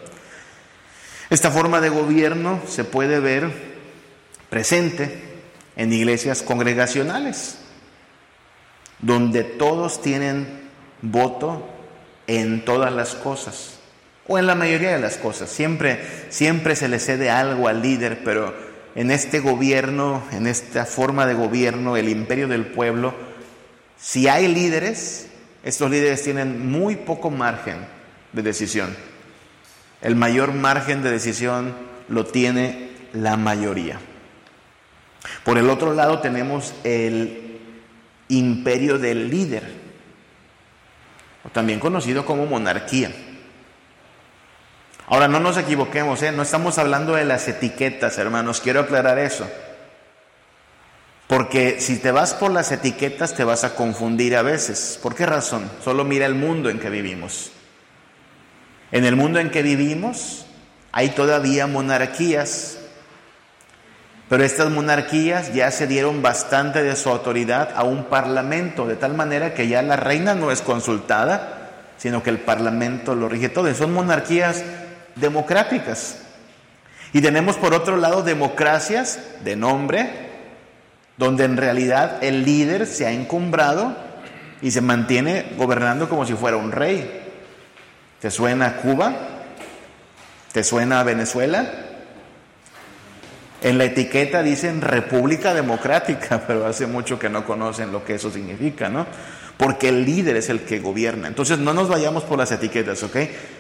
Esta 1.30 1.52
forma 1.52 1.82
de 1.82 1.90
gobierno 1.90 2.62
se 2.66 2.86
puede 2.86 3.20
ver 3.20 3.52
presente 4.50 5.22
en 5.76 5.92
iglesias 5.92 6.44
congregacionales, 6.44 7.58
donde 9.00 9.44
todos 9.44 10.02
tienen 10.02 10.62
voto 11.02 11.68
en 12.26 12.64
todas 12.64 12.94
las 12.94 13.16
cosas, 13.16 13.80
o 14.30 14.40
en 14.40 14.48
la 14.48 14.56
mayoría 14.56 14.92
de 14.92 15.00
las 15.00 15.18
cosas. 15.18 15.50
Siempre, 15.50 16.00
siempre 16.30 16.78
se 16.78 16.88
le 16.88 17.00
cede 17.00 17.30
algo 17.30 17.68
al 17.68 17.82
líder, 17.82 18.24
pero 18.24 18.69
en 19.00 19.12
este 19.12 19.40
gobierno, 19.40 20.24
en 20.34 20.46
esta 20.46 20.86
forma 20.86 21.26
de 21.26 21.34
gobierno, 21.34 21.96
el 21.96 22.10
imperio 22.10 22.50
del 22.50 22.66
pueblo, 22.66 23.14
si 23.98 24.28
hay 24.28 24.50
líderes, 24.50 25.30
estos 25.64 25.90
líderes 25.90 26.22
tienen 26.22 26.70
muy 26.70 26.98
poco 26.98 27.32
margen 27.32 27.78
de 28.34 28.42
decisión. 28.42 28.94
El 30.02 30.18
mayor 30.18 30.52
margen 30.52 31.02
de 31.02 31.12
decisión 31.12 31.76
lo 32.10 32.26
tiene 32.26 32.90
la 33.14 33.38
mayoría. 33.38 34.02
Por 35.46 35.58
el 35.58 35.70
otro 35.70 35.94
lado 35.94 36.20
tenemos 36.20 36.74
el 36.84 37.58
imperio 38.28 39.00
del 39.00 39.30
líder, 39.30 39.64
también 41.54 41.80
conocido 41.80 42.26
como 42.26 42.46
monarquía. 42.48 43.14
Ahora, 45.12 45.28
no 45.28 45.40
nos 45.40 45.58
equivoquemos, 45.58 46.22
¿eh? 46.22 46.32
no 46.32 46.44
estamos 46.44 46.78
hablando 46.78 47.16
de 47.16 47.26
las 47.26 47.48
etiquetas, 47.48 48.20
hermanos, 48.20 48.62
quiero 48.62 48.82
aclarar 48.82 49.18
eso. 49.18 49.50
Porque 51.26 51.82
si 51.82 51.98
te 51.98 52.12
vas 52.12 52.36
por 52.36 52.52
las 52.52 52.72
etiquetas 52.72 53.34
te 53.34 53.44
vas 53.44 53.64
a 53.64 53.74
confundir 53.74 54.36
a 54.36 54.44
veces. 54.44 55.00
¿Por 55.02 55.16
qué 55.16 55.26
razón? 55.26 55.70
Solo 55.84 56.04
mira 56.04 56.28
el 56.28 56.36
mundo 56.36 56.70
en 56.70 56.80
que 56.80 56.92
vivimos. 56.92 57.52
En 58.92 59.04
el 59.04 59.16
mundo 59.16 59.40
en 59.40 59.50
que 59.50 59.64
vivimos 59.64 60.46
hay 60.92 61.10
todavía 61.10 61.66
monarquías, 61.66 62.78
pero 64.28 64.44
estas 64.44 64.70
monarquías 64.70 65.56
ya 65.56 65.72
se 65.72 65.88
dieron 65.88 66.22
bastante 66.22 66.84
de 66.84 66.96
su 66.96 67.10
autoridad 67.10 67.72
a 67.76 67.84
un 67.84 68.06
parlamento, 68.06 68.86
de 68.86 68.96
tal 68.96 69.16
manera 69.16 69.56
que 69.56 69.68
ya 69.68 69.82
la 69.82 69.96
reina 69.96 70.36
no 70.36 70.52
es 70.52 70.62
consultada, 70.62 71.72
sino 71.98 72.22
que 72.22 72.30
el 72.30 72.40
parlamento 72.40 73.16
lo 73.16 73.28
rige 73.28 73.50
todo. 73.50 73.74
son 73.74 73.92
monarquías 73.92 74.64
democráticas. 75.16 76.20
Y 77.14 77.22
tenemos 77.22 77.58
por 77.58 77.74
otro 77.74 77.98
lado 77.98 78.22
democracias 78.22 79.20
de 79.44 79.56
nombre, 79.56 80.10
donde 81.18 81.46
en 81.46 81.58
realidad 81.58 82.24
el 82.24 82.46
líder 82.46 82.86
se 82.86 83.06
ha 83.06 83.12
encumbrado 83.12 83.96
y 84.62 84.72
se 84.72 84.82
mantiene 84.82 85.54
gobernando 85.58 86.08
como 86.08 86.26
si 86.26 86.34
fuera 86.34 86.58
un 86.58 86.72
rey. 86.72 87.28
¿Te 88.20 88.30
suena 88.30 88.78
Cuba? 88.78 89.14
¿Te 90.52 90.64
suena 90.64 91.04
Venezuela? 91.04 91.70
En 93.62 93.78
la 93.78 93.86
etiqueta 93.86 94.42
dicen 94.42 94.82
República 94.82 95.54
Democrática, 95.54 96.44
pero 96.48 96.66
hace 96.66 96.88
mucho 96.88 97.20
que 97.20 97.30
no 97.30 97.46
conocen 97.46 97.92
lo 97.92 98.04
que 98.04 98.16
eso 98.16 98.32
significa, 98.32 98.90
¿no? 98.90 99.06
Porque 99.60 99.90
el 99.90 100.06
líder 100.06 100.38
es 100.38 100.48
el 100.48 100.62
que 100.62 100.80
gobierna. 100.80 101.28
Entonces 101.28 101.60
no 101.60 101.74
nos 101.74 101.90
vayamos 101.90 102.24
por 102.24 102.38
las 102.38 102.50
etiquetas, 102.50 103.04
¿ok? 103.04 103.18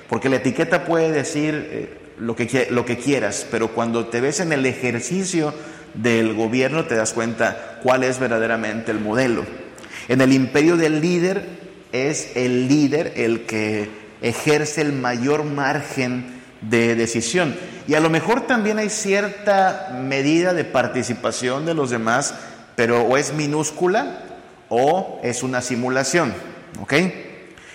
Porque 0.07 0.29
la 0.29 0.37
etiqueta 0.37 0.85
puede 0.85 1.11
decir 1.11 1.53
eh, 1.53 1.97
lo, 2.17 2.37
que, 2.37 2.69
lo 2.71 2.85
que 2.85 2.97
quieras, 2.97 3.45
pero 3.51 3.73
cuando 3.73 4.05
te 4.05 4.21
ves 4.21 4.39
en 4.39 4.53
el 4.53 4.65
ejercicio 4.65 5.53
del 5.95 6.35
gobierno 6.35 6.85
te 6.85 6.95
das 6.95 7.11
cuenta 7.11 7.81
cuál 7.83 8.05
es 8.05 8.17
verdaderamente 8.17 8.91
el 8.91 9.01
modelo. 9.01 9.43
En 10.07 10.21
el 10.21 10.31
imperio 10.31 10.77
del 10.77 11.01
líder 11.01 11.43
es 11.91 12.31
el 12.37 12.69
líder 12.69 13.11
el 13.17 13.45
que 13.45 13.89
ejerce 14.21 14.79
el 14.79 14.93
mayor 14.93 15.43
margen 15.43 16.39
de 16.61 16.95
decisión. 16.95 17.57
Y 17.89 17.95
a 17.95 17.99
lo 17.99 18.09
mejor 18.09 18.47
también 18.47 18.79
hay 18.79 18.89
cierta 18.89 19.99
medida 20.01 20.53
de 20.53 20.63
participación 20.63 21.65
de 21.65 21.73
los 21.73 21.89
demás, 21.89 22.35
pero 22.77 23.01
o 23.01 23.17
es 23.17 23.33
minúscula 23.33 24.28
o 24.69 25.19
es 25.23 25.43
una 25.43 25.61
simulación. 25.61 26.33
¿Ok? 26.81 26.93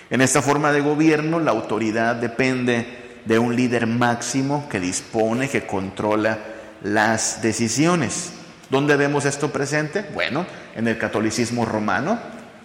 En 0.09 0.21
esta 0.21 0.41
forma 0.41 0.71
de 0.71 0.81
gobierno 0.81 1.39
la 1.39 1.51
autoridad 1.51 2.15
depende 2.15 2.85
de 3.25 3.39
un 3.39 3.55
líder 3.55 3.87
máximo 3.87 4.67
que 4.69 4.79
dispone, 4.79 5.49
que 5.49 5.65
controla 5.65 6.37
las 6.83 7.41
decisiones. 7.41 8.31
¿Dónde 8.69 8.95
vemos 8.95 9.25
esto 9.25 9.51
presente? 9.51 10.05
Bueno, 10.13 10.45
en 10.75 10.87
el 10.87 10.97
catolicismo 10.97 11.65
romano 11.65 12.19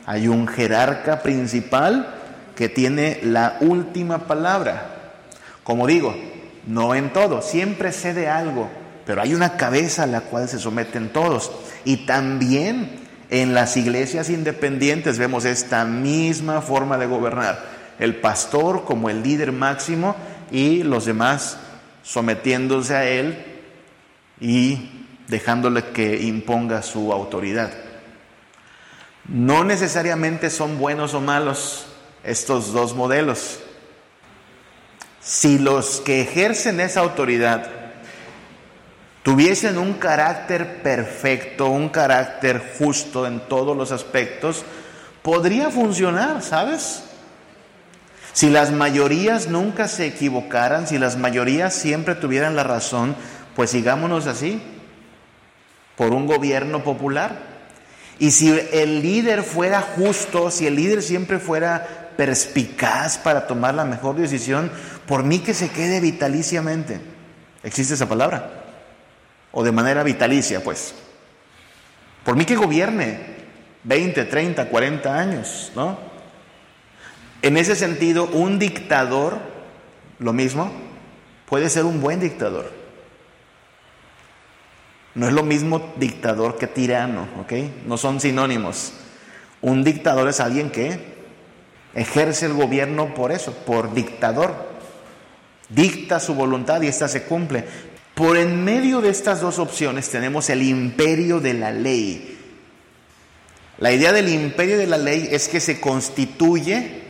hay 0.06 0.28
un 0.28 0.46
jerarca 0.46 1.22
principal 1.22 2.14
que 2.54 2.68
tiene 2.68 3.20
la 3.22 3.56
última 3.60 4.26
palabra. 4.26 5.22
Como 5.64 5.86
digo, 5.86 6.14
no 6.66 6.94
en 6.94 7.12
todo, 7.12 7.42
siempre 7.42 7.92
cede 7.92 8.28
algo, 8.28 8.68
pero 9.06 9.22
hay 9.22 9.34
una 9.34 9.56
cabeza 9.56 10.02
a 10.02 10.06
la 10.06 10.22
cual 10.22 10.48
se 10.48 10.58
someten 10.58 11.10
todos. 11.10 11.52
Y 11.84 12.06
también 12.06 12.99
en 13.30 13.54
las 13.54 13.76
iglesias 13.76 14.28
independientes 14.28 15.18
vemos 15.18 15.44
esta 15.44 15.84
misma 15.84 16.60
forma 16.60 16.98
de 16.98 17.06
gobernar. 17.06 17.64
El 18.00 18.16
pastor 18.16 18.84
como 18.84 19.08
el 19.08 19.22
líder 19.22 19.52
máximo 19.52 20.16
y 20.50 20.82
los 20.82 21.04
demás 21.04 21.58
sometiéndose 22.02 22.96
a 22.96 23.08
él 23.08 23.38
y 24.40 25.06
dejándole 25.28 25.84
que 25.92 26.20
imponga 26.22 26.82
su 26.82 27.12
autoridad. 27.12 27.72
No 29.28 29.62
necesariamente 29.62 30.50
son 30.50 30.78
buenos 30.78 31.14
o 31.14 31.20
malos 31.20 31.86
estos 32.24 32.72
dos 32.72 32.96
modelos. 32.96 33.60
Si 35.20 35.58
los 35.60 36.00
que 36.00 36.22
ejercen 36.22 36.80
esa 36.80 37.00
autoridad 37.00 37.79
tuviesen 39.22 39.78
un 39.78 39.94
carácter 39.94 40.83
perfecto, 40.83 41.68
un 41.68 41.88
carácter 41.88 42.62
justo 42.78 43.26
en 43.26 43.40
todos 43.40 43.76
los 43.76 43.92
aspectos, 43.92 44.64
podría 45.22 45.70
funcionar, 45.70 46.42
¿sabes? 46.42 47.04
Si 48.33 48.48
las 48.48 48.70
mayorías 48.70 49.48
nunca 49.48 49.88
se 49.88 50.06
equivocaran, 50.06 50.87
si 50.87 50.98
las 50.98 51.16
mayorías 51.16 51.74
siempre 51.74 52.14
tuvieran 52.14 52.56
la 52.56 52.64
razón, 52.64 53.16
pues 53.56 53.70
sigámonos 53.70 54.26
así, 54.26 54.62
por 55.96 56.14
un 56.14 56.26
gobierno 56.26 56.83
popular. 56.83 57.50
Y 58.18 58.30
si 58.30 58.50
el 58.72 59.02
líder 59.02 59.42
fuera 59.42 59.80
justo, 59.80 60.50
si 60.50 60.66
el 60.66 60.76
líder 60.76 61.02
siempre 61.02 61.38
fuera 61.38 62.11
perspicaz 62.16 63.18
para 63.18 63.46
tomar 63.46 63.74
la 63.74 63.85
mejor 63.85 64.16
decisión, 64.16 64.70
por 65.06 65.24
mí 65.24 65.40
que 65.40 65.54
se 65.54 65.70
quede 65.70 66.00
vitaliciamente. 66.00 67.00
¿Existe 67.62 67.94
esa 67.94 68.09
palabra? 68.09 68.59
O 69.52 69.64
de 69.64 69.72
manera 69.72 70.02
vitalicia, 70.02 70.62
pues. 70.62 70.94
Por 72.24 72.36
mí 72.36 72.44
que 72.44 72.56
gobierne 72.56 73.18
20, 73.84 74.24
30, 74.24 74.68
40 74.68 75.18
años, 75.18 75.72
¿no? 75.74 75.98
En 77.42 77.56
ese 77.56 77.74
sentido, 77.74 78.26
un 78.26 78.58
dictador, 78.58 79.38
lo 80.18 80.32
mismo, 80.32 80.70
puede 81.46 81.70
ser 81.70 81.84
un 81.84 82.00
buen 82.00 82.20
dictador. 82.20 82.70
No 85.14 85.26
es 85.26 85.32
lo 85.32 85.42
mismo 85.42 85.92
dictador 85.96 86.56
que 86.58 86.66
tirano, 86.66 87.26
¿ok? 87.40 87.52
No 87.86 87.96
son 87.96 88.20
sinónimos. 88.20 88.92
Un 89.60 89.82
dictador 89.82 90.28
es 90.28 90.40
alguien 90.40 90.70
que 90.70 90.98
ejerce 91.94 92.46
el 92.46 92.52
gobierno 92.52 93.14
por 93.14 93.32
eso, 93.32 93.52
por 93.52 93.92
dictador. 93.92 94.70
Dicta 95.68 96.20
su 96.20 96.34
voluntad 96.34 96.80
y 96.82 96.88
ésta 96.88 97.08
se 97.08 97.24
cumple. 97.24 97.64
Por 98.20 98.37
en 98.37 98.62
medio 98.62 99.00
de 99.00 99.09
estas 99.09 99.40
dos 99.40 99.59
opciones 99.59 100.11
tenemos 100.11 100.50
el 100.50 100.62
imperio 100.62 101.40
de 101.40 101.54
la 101.54 101.70
ley. 101.70 102.38
La 103.78 103.92
idea 103.92 104.12
del 104.12 104.28
imperio 104.28 104.76
de 104.76 104.87
la 104.87 104.98
ley 104.98 105.30
es 105.33 105.48
que 105.48 105.59
se 105.59 105.80
constituye 105.80 107.00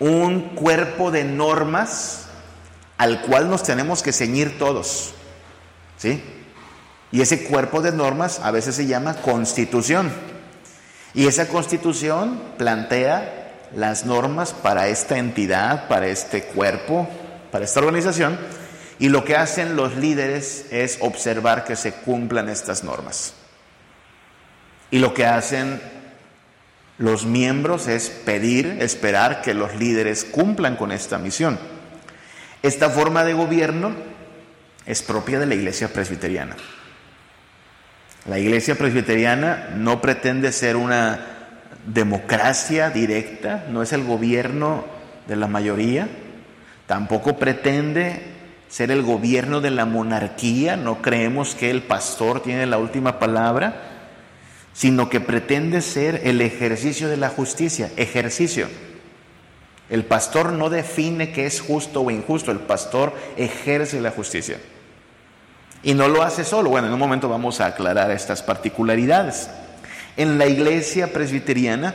un 0.00 0.56
cuerpo 0.56 1.12
de 1.12 1.22
normas 1.22 2.24
al 2.98 3.22
cual 3.22 3.48
nos 3.48 3.62
tenemos 3.62 4.02
que 4.02 4.12
ceñir 4.12 4.58
todos. 4.58 5.14
¿Sí? 5.96 6.20
Y 7.12 7.20
ese 7.20 7.44
cuerpo 7.44 7.80
de 7.80 7.92
normas 7.92 8.40
a 8.42 8.50
veces 8.50 8.74
se 8.74 8.86
llama 8.86 9.14
constitución. 9.14 10.10
Y 11.14 11.28
esa 11.28 11.46
constitución 11.46 12.42
plantea 12.58 13.68
las 13.76 14.06
normas 14.06 14.54
para 14.54 14.88
esta 14.88 15.18
entidad, 15.18 15.86
para 15.86 16.08
este 16.08 16.42
cuerpo, 16.42 17.08
para 17.52 17.64
esta 17.64 17.78
organización. 17.78 18.59
Y 19.00 19.08
lo 19.08 19.24
que 19.24 19.34
hacen 19.34 19.76
los 19.76 19.96
líderes 19.96 20.66
es 20.70 20.98
observar 21.00 21.64
que 21.64 21.74
se 21.74 21.92
cumplan 21.92 22.50
estas 22.50 22.84
normas. 22.84 23.32
Y 24.90 24.98
lo 24.98 25.14
que 25.14 25.24
hacen 25.24 25.80
los 26.98 27.24
miembros 27.24 27.88
es 27.88 28.10
pedir, 28.10 28.76
esperar 28.80 29.40
que 29.40 29.54
los 29.54 29.74
líderes 29.74 30.26
cumplan 30.26 30.76
con 30.76 30.92
esta 30.92 31.16
misión. 31.16 31.58
Esta 32.62 32.90
forma 32.90 33.24
de 33.24 33.32
gobierno 33.32 33.94
es 34.84 35.02
propia 35.02 35.40
de 35.40 35.46
la 35.46 35.54
iglesia 35.54 35.88
presbiteriana. 35.88 36.56
La 38.28 38.38
iglesia 38.38 38.74
presbiteriana 38.74 39.70
no 39.76 40.02
pretende 40.02 40.52
ser 40.52 40.76
una 40.76 41.26
democracia 41.86 42.90
directa, 42.90 43.64
no 43.70 43.82
es 43.82 43.94
el 43.94 44.04
gobierno 44.04 44.84
de 45.26 45.36
la 45.36 45.46
mayoría, 45.46 46.06
tampoco 46.86 47.38
pretende 47.38 48.39
ser 48.70 48.92
el 48.92 49.02
gobierno 49.02 49.60
de 49.60 49.72
la 49.72 49.84
monarquía, 49.84 50.76
no 50.76 51.02
creemos 51.02 51.56
que 51.56 51.70
el 51.70 51.82
pastor 51.82 52.40
tiene 52.40 52.66
la 52.66 52.78
última 52.78 53.18
palabra, 53.18 53.82
sino 54.72 55.10
que 55.10 55.20
pretende 55.20 55.82
ser 55.82 56.22
el 56.24 56.40
ejercicio 56.40 57.08
de 57.08 57.16
la 57.16 57.28
justicia, 57.28 57.90
ejercicio. 57.96 58.68
El 59.90 60.04
pastor 60.04 60.52
no 60.52 60.70
define 60.70 61.32
qué 61.32 61.46
es 61.46 61.60
justo 61.60 62.02
o 62.02 62.12
injusto, 62.12 62.52
el 62.52 62.60
pastor 62.60 63.12
ejerce 63.36 64.00
la 64.00 64.12
justicia. 64.12 64.58
Y 65.82 65.94
no 65.94 66.06
lo 66.06 66.22
hace 66.22 66.44
solo. 66.44 66.70
Bueno, 66.70 66.86
en 66.86 66.92
un 66.92 67.00
momento 67.00 67.28
vamos 67.28 67.60
a 67.60 67.66
aclarar 67.66 68.12
estas 68.12 68.40
particularidades. 68.44 69.50
En 70.16 70.38
la 70.38 70.46
iglesia 70.46 71.12
presbiteriana, 71.12 71.92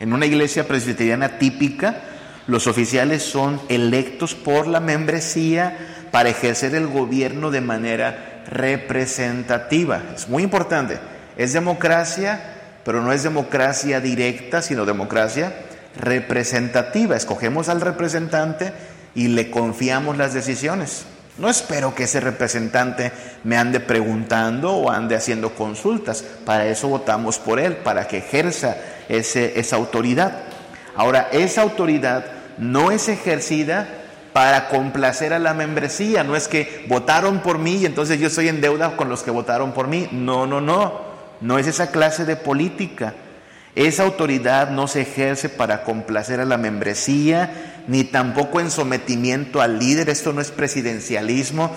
en 0.00 0.14
una 0.14 0.24
iglesia 0.24 0.66
presbiteriana 0.66 1.38
típica, 1.38 2.02
los 2.46 2.66
oficiales 2.66 3.22
son 3.22 3.60
electos 3.68 4.34
por 4.34 4.66
la 4.66 4.80
membresía 4.80 5.97
para 6.10 6.28
ejercer 6.28 6.74
el 6.74 6.86
gobierno 6.86 7.50
de 7.50 7.60
manera 7.60 8.42
representativa. 8.48 10.02
Es 10.14 10.28
muy 10.28 10.42
importante. 10.42 10.98
Es 11.36 11.52
democracia, 11.52 12.40
pero 12.84 13.02
no 13.02 13.12
es 13.12 13.22
democracia 13.22 14.00
directa, 14.00 14.62
sino 14.62 14.84
democracia 14.84 15.52
representativa. 15.96 17.16
Escogemos 17.16 17.68
al 17.68 17.80
representante 17.80 18.72
y 19.14 19.28
le 19.28 19.50
confiamos 19.50 20.16
las 20.16 20.34
decisiones. 20.34 21.04
No 21.38 21.48
espero 21.48 21.94
que 21.94 22.04
ese 22.04 22.18
representante 22.18 23.12
me 23.44 23.56
ande 23.56 23.78
preguntando 23.78 24.72
o 24.72 24.90
ande 24.90 25.14
haciendo 25.14 25.54
consultas. 25.54 26.24
Para 26.44 26.66
eso 26.66 26.88
votamos 26.88 27.38
por 27.38 27.60
él, 27.60 27.76
para 27.76 28.08
que 28.08 28.18
ejerza 28.18 28.76
ese, 29.08 29.58
esa 29.58 29.76
autoridad. 29.76 30.32
Ahora, 30.96 31.28
esa 31.30 31.62
autoridad 31.62 32.24
no 32.58 32.90
es 32.90 33.08
ejercida 33.08 33.86
para 34.32 34.68
complacer 34.68 35.32
a 35.32 35.38
la 35.38 35.54
membresía. 35.54 36.24
No 36.24 36.36
es 36.36 36.48
que 36.48 36.84
votaron 36.88 37.40
por 37.40 37.58
mí 37.58 37.76
y 37.76 37.86
entonces 37.86 38.18
yo 38.20 38.28
estoy 38.28 38.48
en 38.48 38.60
deuda 38.60 38.96
con 38.96 39.08
los 39.08 39.22
que 39.22 39.30
votaron 39.30 39.72
por 39.72 39.88
mí. 39.88 40.08
No, 40.12 40.46
no, 40.46 40.60
no. 40.60 41.08
No 41.40 41.58
es 41.58 41.66
esa 41.66 41.90
clase 41.90 42.24
de 42.24 42.36
política. 42.36 43.14
Esa 43.74 44.02
autoridad 44.02 44.70
no 44.70 44.88
se 44.88 45.02
ejerce 45.02 45.48
para 45.48 45.84
complacer 45.84 46.40
a 46.40 46.44
la 46.44 46.58
membresía, 46.58 47.84
ni 47.86 48.02
tampoco 48.02 48.60
en 48.60 48.70
sometimiento 48.70 49.60
al 49.60 49.78
líder. 49.78 50.08
Esto 50.08 50.32
no 50.32 50.40
es 50.40 50.50
presidencialismo, 50.50 51.70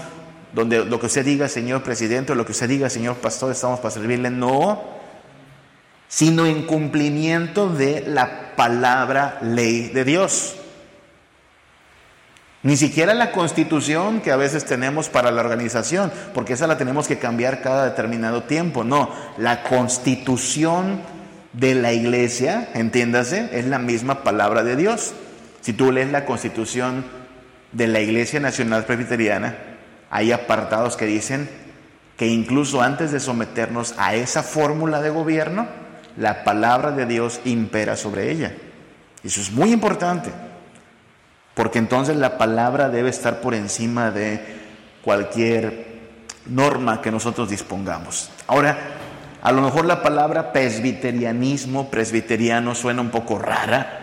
donde 0.53 0.83
lo 0.83 0.99
que 0.99 1.05
usted 1.05 1.23
diga, 1.23 1.47
señor 1.47 1.83
presidente, 1.83 2.31
o 2.31 2.35
lo 2.35 2.45
que 2.45 2.53
usted 2.53 2.67
diga, 2.67 2.89
señor 2.89 3.17
pastor, 3.17 3.51
estamos 3.51 3.79
para 3.79 3.93
servirle. 3.93 4.31
No, 4.31 4.81
sino 6.07 6.45
en 6.45 6.63
cumplimiento 6.63 7.69
de 7.69 8.03
la 8.07 8.55
palabra 8.55 9.37
ley 9.41 9.89
de 9.89 10.03
Dios. 10.03 10.55
Ni 12.63 12.77
siquiera 12.77 13.15
la 13.15 13.31
constitución 13.31 14.21
que 14.21 14.31
a 14.31 14.35
veces 14.35 14.65
tenemos 14.65 15.09
para 15.09 15.31
la 15.31 15.41
organización, 15.41 16.11
porque 16.33 16.53
esa 16.53 16.67
la 16.67 16.77
tenemos 16.77 17.07
que 17.07 17.17
cambiar 17.17 17.61
cada 17.61 17.85
determinado 17.85 18.43
tiempo. 18.43 18.83
No, 18.83 19.09
la 19.37 19.63
constitución 19.63 21.01
de 21.53 21.73
la 21.73 21.91
iglesia, 21.91 22.69
entiéndase, 22.75 23.49
es 23.53 23.65
la 23.65 23.79
misma 23.79 24.23
palabra 24.23 24.63
de 24.63 24.75
Dios. 24.75 25.13
Si 25.61 25.73
tú 25.73 25.91
lees 25.91 26.11
la 26.11 26.25
constitución 26.25 27.05
de 27.71 27.87
la 27.87 27.99
Iglesia 27.99 28.39
Nacional 28.39 28.85
Presbiteriana, 28.85 29.55
hay 30.09 30.31
apartados 30.31 30.97
que 30.97 31.05
dicen 31.05 31.49
que 32.17 32.27
incluso 32.27 32.81
antes 32.81 33.11
de 33.11 33.19
someternos 33.19 33.95
a 33.97 34.13
esa 34.15 34.43
fórmula 34.43 35.01
de 35.01 35.09
gobierno, 35.09 35.67
la 36.17 36.43
palabra 36.43 36.91
de 36.91 37.05
Dios 37.05 37.39
impera 37.45 37.95
sobre 37.95 38.29
ella. 38.31 38.53
Eso 39.23 39.41
es 39.41 39.51
muy 39.51 39.71
importante, 39.71 40.31
porque 41.53 41.79
entonces 41.79 42.15
la 42.15 42.37
palabra 42.37 42.89
debe 42.89 43.09
estar 43.09 43.41
por 43.41 43.53
encima 43.53 44.11
de 44.11 44.61
cualquier 45.03 45.91
norma 46.45 47.01
que 47.01 47.11
nosotros 47.11 47.49
dispongamos. 47.49 48.29
Ahora, 48.47 48.77
a 49.41 49.51
lo 49.51 49.61
mejor 49.61 49.85
la 49.85 50.03
palabra 50.03 50.53
presbiterianismo, 50.53 51.89
presbiteriano 51.89 52.75
suena 52.75 53.01
un 53.01 53.09
poco 53.09 53.39
rara. 53.39 53.97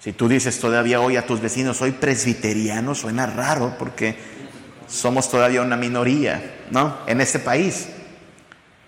Si 0.00 0.12
tú 0.12 0.28
dices 0.28 0.58
todavía 0.60 1.00
hoy 1.00 1.16
a 1.16 1.26
tus 1.26 1.40
vecinos, 1.40 1.78
soy 1.78 1.92
presbiteriano, 1.92 2.94
suena 2.94 3.26
raro 3.26 3.74
porque 3.78 4.16
somos 4.86 5.30
todavía 5.30 5.62
una 5.62 5.76
minoría, 5.76 6.56
¿no? 6.70 6.98
En 7.06 7.20
este 7.20 7.38
país. 7.38 7.88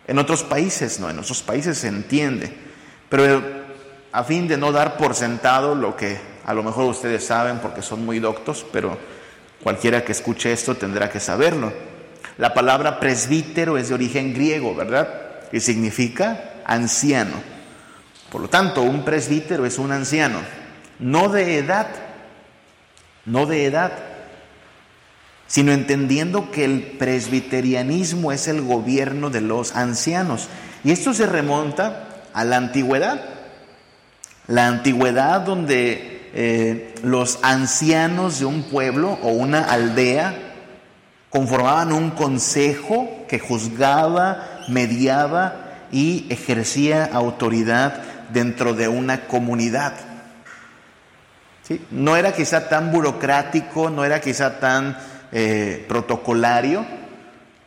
En 0.07 0.19
otros 0.19 0.43
países 0.43 1.01
no, 1.01 1.11
en 1.11 1.19
otros 1.19 1.43
países 1.43 1.79
se 1.79 1.89
entiende. 1.89 2.53
Pero 3.09 3.43
a 4.13 4.25
fin 4.25 4.49
de 4.49 4.57
no 4.57 4.73
dar 4.73 4.97
por 4.97 5.15
sentado 5.15 5.75
lo 5.75 5.97
que 5.97 6.19
a 6.49 6.55
lo 6.55 6.63
mejor 6.63 6.87
ustedes 6.87 7.27
saben 7.27 7.59
porque 7.59 7.83
son 7.83 8.07
muy 8.07 8.21
doctos, 8.21 8.65
pero 8.73 8.97
cualquiera 9.63 10.03
que 10.03 10.13
escuche 10.13 10.51
esto 10.51 10.77
tendrá 10.77 11.11
que 11.11 11.21
saberlo. 11.21 11.71
La 12.39 12.55
palabra 12.55 12.99
presbítero 12.99 13.77
es 13.77 13.91
de 13.91 13.95
origen 13.95 14.33
griego, 14.33 14.75
¿verdad? 14.75 15.11
Y 15.53 15.61
significa 15.61 16.63
anciano. 16.65 17.35
Por 18.31 18.41
lo 18.41 18.49
tanto, 18.49 18.81
un 18.81 19.05
presbítero 19.05 19.67
es 19.67 19.79
un 19.79 19.93
anciano, 19.93 20.39
no 20.99 21.29
de 21.29 21.59
edad, 21.59 21.89
no 23.27 23.45
de 23.45 23.67
edad, 23.67 23.93
sino 25.49 25.73
entendiendo 25.73 26.51
que 26.51 26.65
el 26.65 26.81
presbiterianismo 26.99 28.33
es 28.33 28.49
el 28.49 28.63
gobierno 28.63 29.29
de 29.29 29.43
los 29.43 29.77
ancianos. 29.77 30.49
Y 30.83 30.93
esto 30.93 31.13
se 31.13 31.27
remonta 31.27 32.23
a 32.33 32.43
la 32.47 32.57
antigüedad. 32.57 33.23
La 34.47 34.67
antigüedad 34.67 35.43
donde 35.43 36.18
eh, 36.35 36.95
los 37.03 37.39
ancianos 37.43 38.39
de 38.41 38.45
un 38.45 38.65
pueblo 38.65 39.19
o 39.23 39.29
una 39.29 39.65
aldea 39.65 40.35
conformaban 41.31 41.93
un 41.93 42.11
consejo 42.11 43.09
que 43.29 43.39
juzgaba, 43.39 44.65
mediaba 44.69 45.87
y 45.93 46.27
ejercía 46.31 47.05
autoridad 47.05 48.03
dentro 48.33 48.75
de 48.75 48.89
una 48.89 49.27
comunidad. 49.27 49.95
No 51.91 52.17
era 52.17 52.33
quizá 52.33 52.69
tan 52.69 52.91
burocrático, 52.93 53.91
no 53.91 54.05
era 54.05 54.21
quizá 54.21 54.59
tan 54.59 54.97
eh, 55.33 55.85
protocolario, 55.87 56.87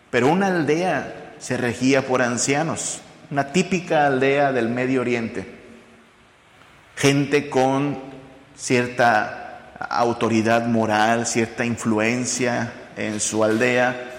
pero 0.10 0.28
una 0.28 0.48
aldea 0.48 1.36
se 1.38 1.58
regía 1.58 2.06
por 2.08 2.22
ancianos, 2.22 3.02
una 3.30 3.52
típica 3.52 4.08
aldea 4.08 4.52
del 4.52 4.70
Medio 4.70 5.02
Oriente, 5.02 5.46
gente 6.96 7.50
con 7.50 8.00
cierta 8.56 9.76
autoridad 9.90 10.68
moral, 10.68 11.26
cierta 11.26 11.66
influencia 11.66 12.72
en 12.96 13.20
su 13.20 13.44
aldea, 13.44 14.12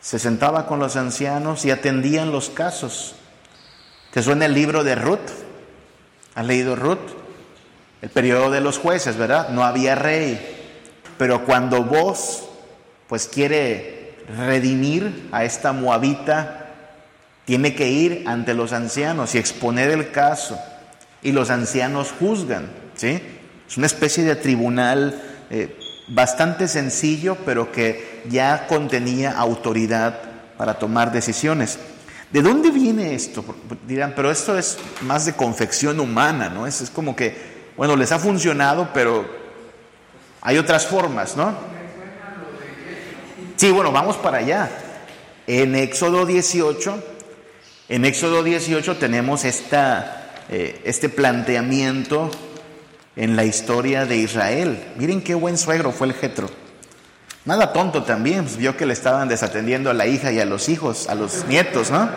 se 0.00 0.18
sentaba 0.18 0.66
con 0.66 0.78
los 0.78 0.96
ancianos 0.96 1.64
y 1.64 1.70
atendían 1.70 2.30
los 2.30 2.48
casos. 2.48 3.16
¿Te 4.12 4.22
suena 4.22 4.46
el 4.46 4.54
libro 4.54 4.84
de 4.84 4.94
Ruth? 4.94 5.28
¿Has 6.34 6.46
leído 6.46 6.76
Ruth? 6.76 7.10
El 8.02 8.10
periodo 8.10 8.50
de 8.50 8.60
los 8.60 8.78
jueces, 8.78 9.16
¿verdad? 9.16 9.48
No 9.48 9.64
había 9.64 9.94
rey. 9.94 10.54
Pero 11.18 11.44
cuando 11.44 11.82
vos 11.82 12.48
pues 13.08 13.26
quiere 13.26 14.18
redimir 14.36 15.28
a 15.32 15.44
esta 15.44 15.72
moabita, 15.72 16.66
tiene 17.44 17.74
que 17.74 17.88
ir 17.88 18.24
ante 18.26 18.54
los 18.54 18.72
ancianos 18.72 19.34
y 19.34 19.38
exponer 19.38 19.90
el 19.90 20.10
caso. 20.10 20.58
Y 21.22 21.32
los 21.32 21.50
ancianos 21.50 22.12
juzgan, 22.18 22.68
¿sí? 22.96 23.20
Es 23.68 23.76
una 23.76 23.86
especie 23.86 24.24
de 24.24 24.36
tribunal 24.36 25.22
eh, 25.50 25.76
bastante 26.08 26.68
sencillo, 26.68 27.36
pero 27.44 27.72
que 27.72 28.22
ya 28.28 28.66
contenía 28.66 29.32
autoridad 29.32 30.20
para 30.56 30.74
tomar 30.74 31.12
decisiones. 31.12 31.78
¿De 32.30 32.42
dónde 32.42 32.70
viene 32.70 33.14
esto? 33.14 33.44
Dirán, 33.86 34.12
pero 34.14 34.30
esto 34.30 34.58
es 34.58 34.78
más 35.02 35.26
de 35.26 35.34
confección 35.34 36.00
humana, 36.00 36.48
¿no? 36.48 36.66
Es, 36.66 36.90
como 36.90 37.14
que, 37.14 37.36
bueno, 37.76 37.96
les 37.96 38.12
ha 38.12 38.18
funcionado, 38.18 38.90
pero 38.92 39.26
hay 40.40 40.58
otras 40.58 40.86
formas, 40.86 41.36
¿no? 41.36 41.54
Sí, 43.56 43.70
bueno, 43.70 43.90
vamos 43.92 44.16
para 44.16 44.38
allá. 44.38 44.68
En 45.46 45.74
Éxodo 45.74 46.26
18, 46.26 47.02
en 47.88 48.04
Éxodo 48.04 48.42
18 48.42 48.96
tenemos 48.96 49.44
esta, 49.44 50.32
eh, 50.48 50.80
este 50.84 51.08
planteamiento 51.08 52.30
en 53.16 53.34
la 53.34 53.44
historia 53.44 54.04
de 54.04 54.16
Israel. 54.16 54.92
Miren 54.96 55.22
qué 55.22 55.34
buen 55.34 55.58
suegro 55.58 55.90
fue 55.90 56.06
el 56.06 56.14
Jetro. 56.14 56.48
Nada 57.44 57.72
tonto 57.72 58.02
también, 58.02 58.44
pues, 58.44 58.56
vio 58.56 58.76
que 58.76 58.86
le 58.86 58.92
estaban 58.92 59.28
desatendiendo 59.28 59.90
a 59.90 59.94
la 59.94 60.06
hija 60.06 60.32
y 60.32 60.40
a 60.40 60.44
los 60.44 60.68
hijos, 60.68 61.08
a 61.08 61.14
los 61.14 61.46
nietos, 61.46 61.90
¿no? 61.90 62.08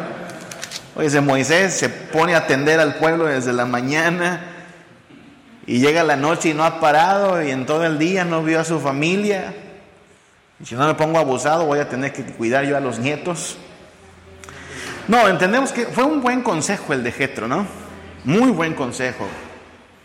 Oye, 0.96 1.22
Moisés 1.22 1.74
se 1.74 1.88
pone 1.90 2.36
a 2.36 2.40
atender 2.40 2.80
al 2.80 2.96
pueblo 2.96 3.26
desde 3.26 3.54
la 3.54 3.66
mañana, 3.66 4.50
y 5.70 5.80
llega 5.82 6.02
la 6.04 6.16
noche 6.16 6.50
y 6.50 6.54
no 6.56 6.64
ha 6.64 6.80
parado 6.80 7.40
y 7.44 7.52
en 7.52 7.68
todo 7.68 7.86
el 7.86 8.00
día 8.00 8.26
no 8.26 8.42
vio 8.44 8.60
a 8.60 8.64
su 8.64 8.80
familia. 8.80 9.54
Y 10.60 10.66
si 10.66 10.74
no 10.74 10.88
me 10.88 10.96
pongo 10.96 11.20
abusado 11.20 11.68
voy 11.68 11.78
a 11.78 11.88
tener 11.88 12.12
que 12.12 12.24
cuidar 12.24 12.66
yo 12.66 12.76
a 12.76 12.80
los 12.80 12.98
nietos. 12.98 13.56
No, 15.08 15.28
entendemos 15.28 15.72
que 15.72 15.86
fue 15.86 16.06
un 16.06 16.24
buen 16.24 16.42
consejo 16.42 16.92
el 16.94 17.04
de 17.04 17.12
Jetro, 17.12 17.48
¿no? 17.48 17.68
Muy 18.24 18.50
buen 18.50 18.74
consejo. 18.74 19.28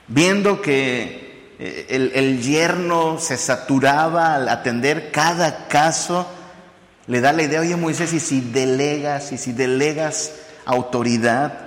Viendo 0.08 0.60
que 0.60 1.54
eh, 1.58 1.86
el, 1.88 2.42
yerno 2.42 3.18
se 3.18 3.36
saturaba 3.36 4.34
al 4.34 4.48
atender 4.48 5.10
cada 5.10 5.66
caso, 5.68 6.26
le 7.06 7.20
da 7.20 7.32
la 7.32 7.42
idea, 7.42 7.60
oye 7.60 7.76
Moisés, 7.76 8.12
y 8.12 8.20
si 8.20 8.40
delegas, 8.40 9.32
y 9.32 9.38
si 9.38 9.52
delegas 9.52 10.32
autoridad, 10.66 11.64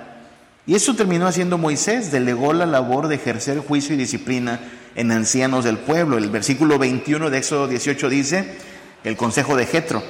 y 0.66 0.74
eso 0.74 0.94
terminó 0.94 1.26
haciendo 1.26 1.56
Moisés, 1.56 2.12
delegó 2.12 2.52
la 2.52 2.66
labor 2.66 3.08
de 3.08 3.14
ejercer 3.14 3.58
juicio 3.60 3.94
y 3.94 3.98
disciplina 3.98 4.60
en 4.94 5.10
ancianos 5.12 5.64
del 5.64 5.78
pueblo. 5.78 6.18
El 6.18 6.28
versículo 6.28 6.78
21 6.78 7.30
de 7.30 7.38
Éxodo 7.38 7.68
18 7.68 8.08
dice, 8.10 8.56
el 9.02 9.16
consejo 9.16 9.56
de 9.56 9.64
Jetro, 9.64 10.02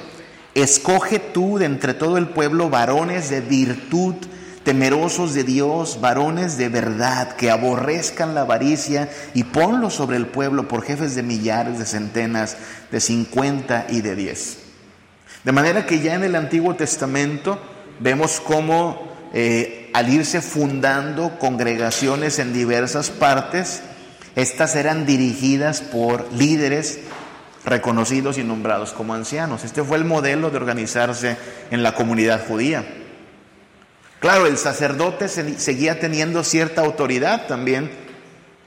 escoge 0.55 1.19
tú 1.19 1.57
de 1.57 1.65
entre 1.65 1.93
todo 1.93 2.17
el 2.17 2.27
pueblo 2.27 2.69
varones 2.69 3.29
de 3.29 3.39
virtud, 3.39 4.15
temerosos 4.63 5.33
de 5.33 5.43
Dios, 5.43 5.99
varones 6.01 6.57
de 6.57 6.69
verdad, 6.69 7.35
que 7.35 7.49
aborrezcan 7.49 8.35
la 8.35 8.41
avaricia 8.41 9.09
y 9.33 9.43
ponlos 9.43 9.93
sobre 9.93 10.17
el 10.17 10.27
pueblo 10.27 10.67
por 10.67 10.83
jefes 10.83 11.15
de 11.15 11.23
millares, 11.23 11.79
de 11.79 11.85
centenas, 11.85 12.57
de 12.91 12.99
cincuenta 12.99 13.85
y 13.89 14.01
de 14.01 14.15
diez. 14.15 14.59
De 15.43 15.51
manera 15.51 15.85
que 15.85 16.01
ya 16.01 16.15
en 16.15 16.23
el 16.23 16.35
Antiguo 16.35 16.75
Testamento 16.75 17.59
vemos 17.99 18.41
cómo 18.41 19.09
eh, 19.33 19.89
al 19.93 20.09
irse 20.09 20.41
fundando 20.41 21.39
congregaciones 21.39 22.39
en 22.39 22.53
diversas 22.53 23.09
partes, 23.09 23.81
estas 24.35 24.75
eran 24.75 25.05
dirigidas 25.05 25.81
por 25.81 26.31
líderes 26.33 26.99
reconocidos 27.65 28.37
y 28.37 28.43
nombrados 28.43 28.93
como 28.93 29.13
ancianos. 29.13 29.63
Este 29.63 29.83
fue 29.83 29.97
el 29.97 30.05
modelo 30.05 30.49
de 30.49 30.57
organizarse 30.57 31.37
en 31.71 31.83
la 31.83 31.93
comunidad 31.93 32.45
judía. 32.47 32.85
Claro, 34.19 34.47
el 34.47 34.57
sacerdote 34.57 35.29
seguía 35.29 35.99
teniendo 35.99 36.43
cierta 36.43 36.81
autoridad 36.81 37.47
también, 37.47 37.89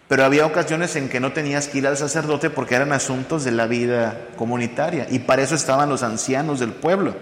pero 0.09 0.25
había 0.25 0.47
ocasiones 0.47 0.97
en 0.97 1.11
que 1.11 1.21
no 1.21 1.33
tenías 1.33 1.69
que 1.69 1.79
ir 1.79 1.87
al 1.87 1.99
sacerdote 1.99 2.49
porque 2.49 2.75
eran 2.75 2.93
asuntos 2.93 3.45
de 3.45 3.51
la 3.51 3.67
vida 3.67 4.29
comunitaria 4.37 5.07
y 5.11 5.19
para 5.19 5.43
eso 5.43 5.55
estaban 5.55 5.91
los 5.91 6.03
ancianos 6.03 6.59
del 6.59 6.73
pueblo. 6.73 7.15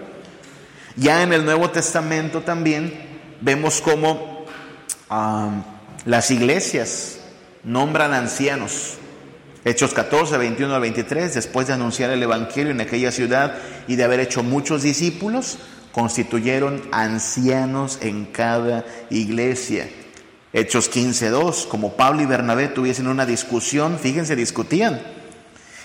Ya 0.95 1.23
en 1.23 1.33
el 1.33 1.43
Nuevo 1.43 1.71
Testamento 1.71 2.41
también 2.41 2.93
vemos 3.41 3.81
cómo 3.81 4.45
las 6.05 6.31
iglesias 6.31 7.19
nombran 7.63 8.13
ancianos. 8.13 8.97
Hechos 9.63 9.93
14, 9.93 10.37
21 10.37 10.73
al 10.73 10.81
23, 10.81 11.35
después 11.35 11.67
de 11.67 11.73
anunciar 11.73 12.09
el 12.09 12.23
Evangelio 12.23 12.71
en 12.71 12.81
aquella 12.81 13.11
ciudad 13.11 13.57
y 13.87 13.95
de 13.95 14.03
haber 14.03 14.19
hecho 14.19 14.41
muchos 14.41 14.81
discípulos, 14.81 15.59
constituyeron 15.91 16.81
ancianos 16.91 17.99
en 18.01 18.25
cada 18.25 18.85
iglesia. 19.09 19.89
Hechos 20.53 20.89
15, 20.89 21.29
2, 21.29 21.65
como 21.67 21.93
Pablo 21.93 22.21
y 22.21 22.25
Bernabé 22.25 22.67
tuviesen 22.67 23.07
una 23.07 23.25
discusión, 23.25 23.97
fíjense, 23.99 24.35
discutían. 24.35 25.01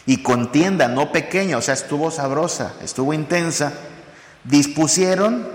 y 0.09 0.19
contienda 0.19 0.87
no 0.87 1.11
pequeña, 1.11 1.59
o 1.59 1.63
sea, 1.63 1.75
estuvo 1.75 2.13
sabrosa, 2.13 2.75
estuvo 2.81 3.13
intensa, 3.13 3.73
dispusieron, 4.45 5.49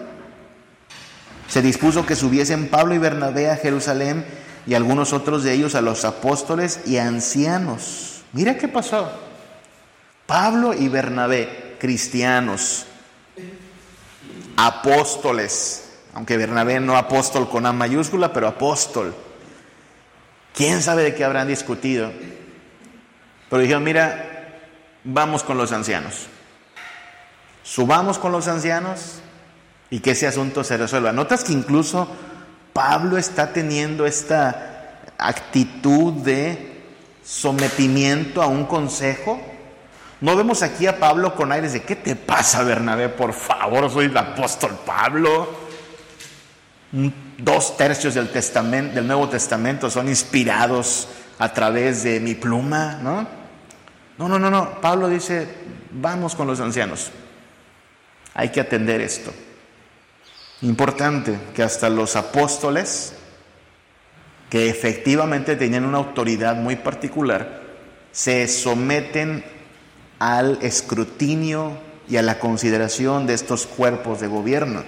se 1.48 1.62
dispuso 1.62 2.06
que 2.06 2.18
subiesen 2.18 2.68
Pablo 2.68 2.94
y 2.94 2.98
Bernabé 2.98 3.50
a 3.50 3.56
Jerusalén 3.56 4.26
y 4.68 4.74
algunos 4.74 5.14
otros 5.14 5.44
de 5.44 5.54
ellos 5.54 5.76
a 5.76 5.82
los 5.82 6.04
apóstoles 6.04 6.82
y 6.86 6.98
ancianos. 6.98 8.24
Mira 8.34 8.58
qué 8.58 8.68
pasó. 8.68 9.12
Pablo 10.26 10.74
y 10.74 10.88
Bernabé, 10.88 11.76
cristianos, 11.80 12.86
apóstoles, 14.58 15.90
aunque 16.14 16.38
Bernabé 16.38 16.80
no 16.80 16.98
apóstol 16.98 17.50
con 17.50 17.66
A 17.66 17.74
mayúscula, 17.74 18.34
pero 18.34 18.48
apóstol. 18.48 19.16
¿Quién 20.54 20.82
sabe 20.82 21.04
de 21.04 21.16
qué 21.16 21.24
habrán 21.24 21.48
discutido? 21.48 22.12
Pero 23.50 23.62
dijeron, 23.62 23.84
mira, 23.84 24.60
vamos 25.04 25.44
con 25.44 25.58
los 25.58 25.72
ancianos. 25.72 26.28
Subamos 27.64 28.18
con 28.18 28.32
los 28.32 28.48
ancianos 28.48 29.22
y 29.90 30.00
que 30.00 30.12
ese 30.12 30.28
asunto 30.28 30.64
se 30.64 30.78
resuelva. 30.78 31.12
Notas 31.12 31.44
que 31.44 31.54
incluso 31.54 32.08
Pablo 32.74 33.18
está 33.18 33.54
teniendo 33.54 34.06
esta 34.06 35.04
actitud 35.18 36.14
de 36.14 36.84
sometimiento 37.24 38.42
a 38.42 38.48
un 38.48 38.66
consejo. 38.66 39.40
No 40.22 40.36
vemos 40.36 40.62
aquí 40.62 40.86
a 40.86 41.00
Pablo 41.00 41.34
con 41.36 41.52
aires 41.52 41.74
de, 41.74 41.82
¿qué 41.82 41.96
te 41.96 42.16
pasa, 42.16 42.64
Bernabé? 42.64 43.10
Por 43.10 43.34
favor, 43.34 43.90
soy 43.90 44.06
el 44.06 44.16
apóstol 44.16 44.78
Pablo. 44.86 45.50
Dos 47.40 47.76
tercios 47.76 48.14
del, 48.14 48.30
testamento, 48.30 48.94
del 48.94 49.08
Nuevo 49.08 49.28
Testamento 49.30 49.90
son 49.90 50.08
inspirados 50.08 51.08
a 51.40 51.52
través 51.52 52.04
de 52.04 52.20
mi 52.20 52.36
pluma, 52.36 53.00
¿no? 53.02 53.28
No, 54.20 54.30
no, 54.30 54.38
no, 54.38 54.52
no. 54.52 54.80
Pablo 54.80 55.10
dice, 55.10 55.48
vamos 55.90 56.36
con 56.36 56.46
los 56.46 56.60
ancianos. 56.60 57.10
Hay 58.36 58.50
que 58.50 58.62
atender 58.62 59.02
esto. 59.02 59.34
Importante 60.62 61.40
que 61.56 61.64
hasta 61.64 61.90
los 61.90 62.16
apóstoles, 62.16 63.14
que 64.52 64.70
efectivamente 64.70 65.56
tenían 65.56 65.86
una 65.86 65.98
autoridad 65.98 66.56
muy 66.58 66.76
particular, 66.76 67.64
se 68.12 68.48
someten 68.48 69.44
al 70.22 70.60
escrutinio 70.62 71.72
y 72.08 72.18
a 72.18 72.22
la 72.22 72.38
consideración 72.38 73.26
de 73.26 73.34
estos 73.34 73.66
cuerpos 73.66 74.22
de 74.22 74.28
gobierno. 74.28 74.84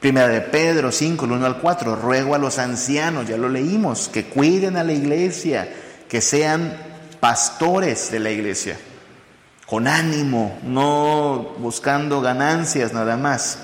Primera 0.00 0.28
de 0.28 0.40
Pedro 0.40 0.92
5, 0.92 1.26
1 1.26 1.44
al 1.44 1.58
4, 1.60 1.94
ruego 1.94 2.34
a 2.34 2.38
los 2.38 2.58
ancianos, 2.58 3.28
ya 3.28 3.36
lo 3.36 3.50
leímos, 3.50 4.08
que 4.08 4.24
cuiden 4.24 4.78
a 4.78 4.82
la 4.82 4.94
iglesia, 4.94 5.70
que 6.08 6.22
sean 6.22 6.74
pastores 7.20 8.10
de 8.10 8.18
la 8.18 8.30
iglesia, 8.30 8.78
con 9.66 9.86
ánimo, 9.86 10.58
no 10.62 11.54
buscando 11.58 12.22
ganancias 12.22 12.94
nada 12.94 13.18
más. 13.18 13.58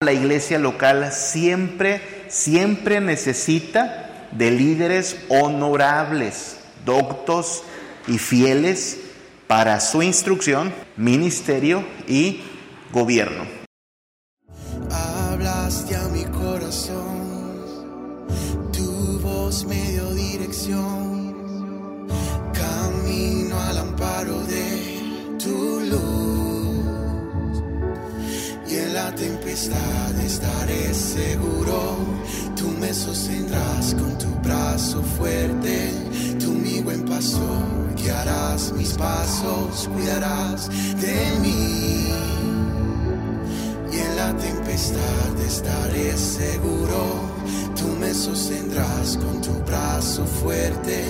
La 0.00 0.12
iglesia 0.12 0.58
local 0.58 1.10
siempre, 1.10 2.26
siempre 2.28 3.00
necesita 3.00 4.28
de 4.32 4.50
líderes 4.50 5.16
honorables, 5.30 6.58
doctos 6.84 7.62
y 8.06 8.18
fieles 8.18 9.05
para 9.46 9.78
su 9.80 10.02
instrucción, 10.02 10.72
ministerio 10.96 11.84
y 12.08 12.40
gobierno. 12.92 13.44
Hablaste 14.90 15.94
a 15.96 16.08
mi 16.08 16.24
corazón, 16.24 18.26
tu 18.72 19.20
voz 19.20 19.64
me 19.66 19.92
dio 19.92 20.12
dirección, 20.14 22.06
camino 22.52 23.60
al 23.60 23.78
amparo 23.78 24.40
de 24.42 25.00
tu 25.42 25.80
luz. 25.80 25.96
Y 28.68 28.76
en 28.76 28.94
la 28.94 29.14
tempestad 29.14 30.20
estaré 30.20 30.92
seguro, 30.92 31.96
tú 32.56 32.68
me 32.80 32.92
sostendrás 32.92 33.94
con 33.94 34.18
tu 34.18 34.28
brazo 34.42 35.00
fuerte, 35.02 35.92
mi 36.66 36.80
buen 36.80 37.04
pastor 37.04 37.94
guiarás 37.96 38.72
mis 38.72 38.92
pasos, 38.94 39.88
cuidarás 39.88 40.68
de 41.00 41.18
mí. 41.40 42.08
Y 43.92 43.98
en 43.98 44.16
la 44.16 44.36
tempestad 44.36 45.40
estaré 45.46 46.16
seguro, 46.16 47.02
tú 47.76 47.86
me 48.00 48.12
sostendrás 48.12 49.16
con 49.16 49.40
tu 49.40 49.52
brazo 49.64 50.24
fuerte, 50.26 51.04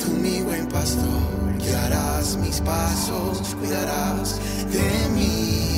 tú 0.00 0.10
mi 0.20 0.40
buen 0.42 0.66
pastor, 0.68 1.56
guiarás 1.58 2.36
mis 2.36 2.60
pasos, 2.60 3.54
cuidarás 3.60 4.40
de 4.72 5.08
mí. 5.14 5.75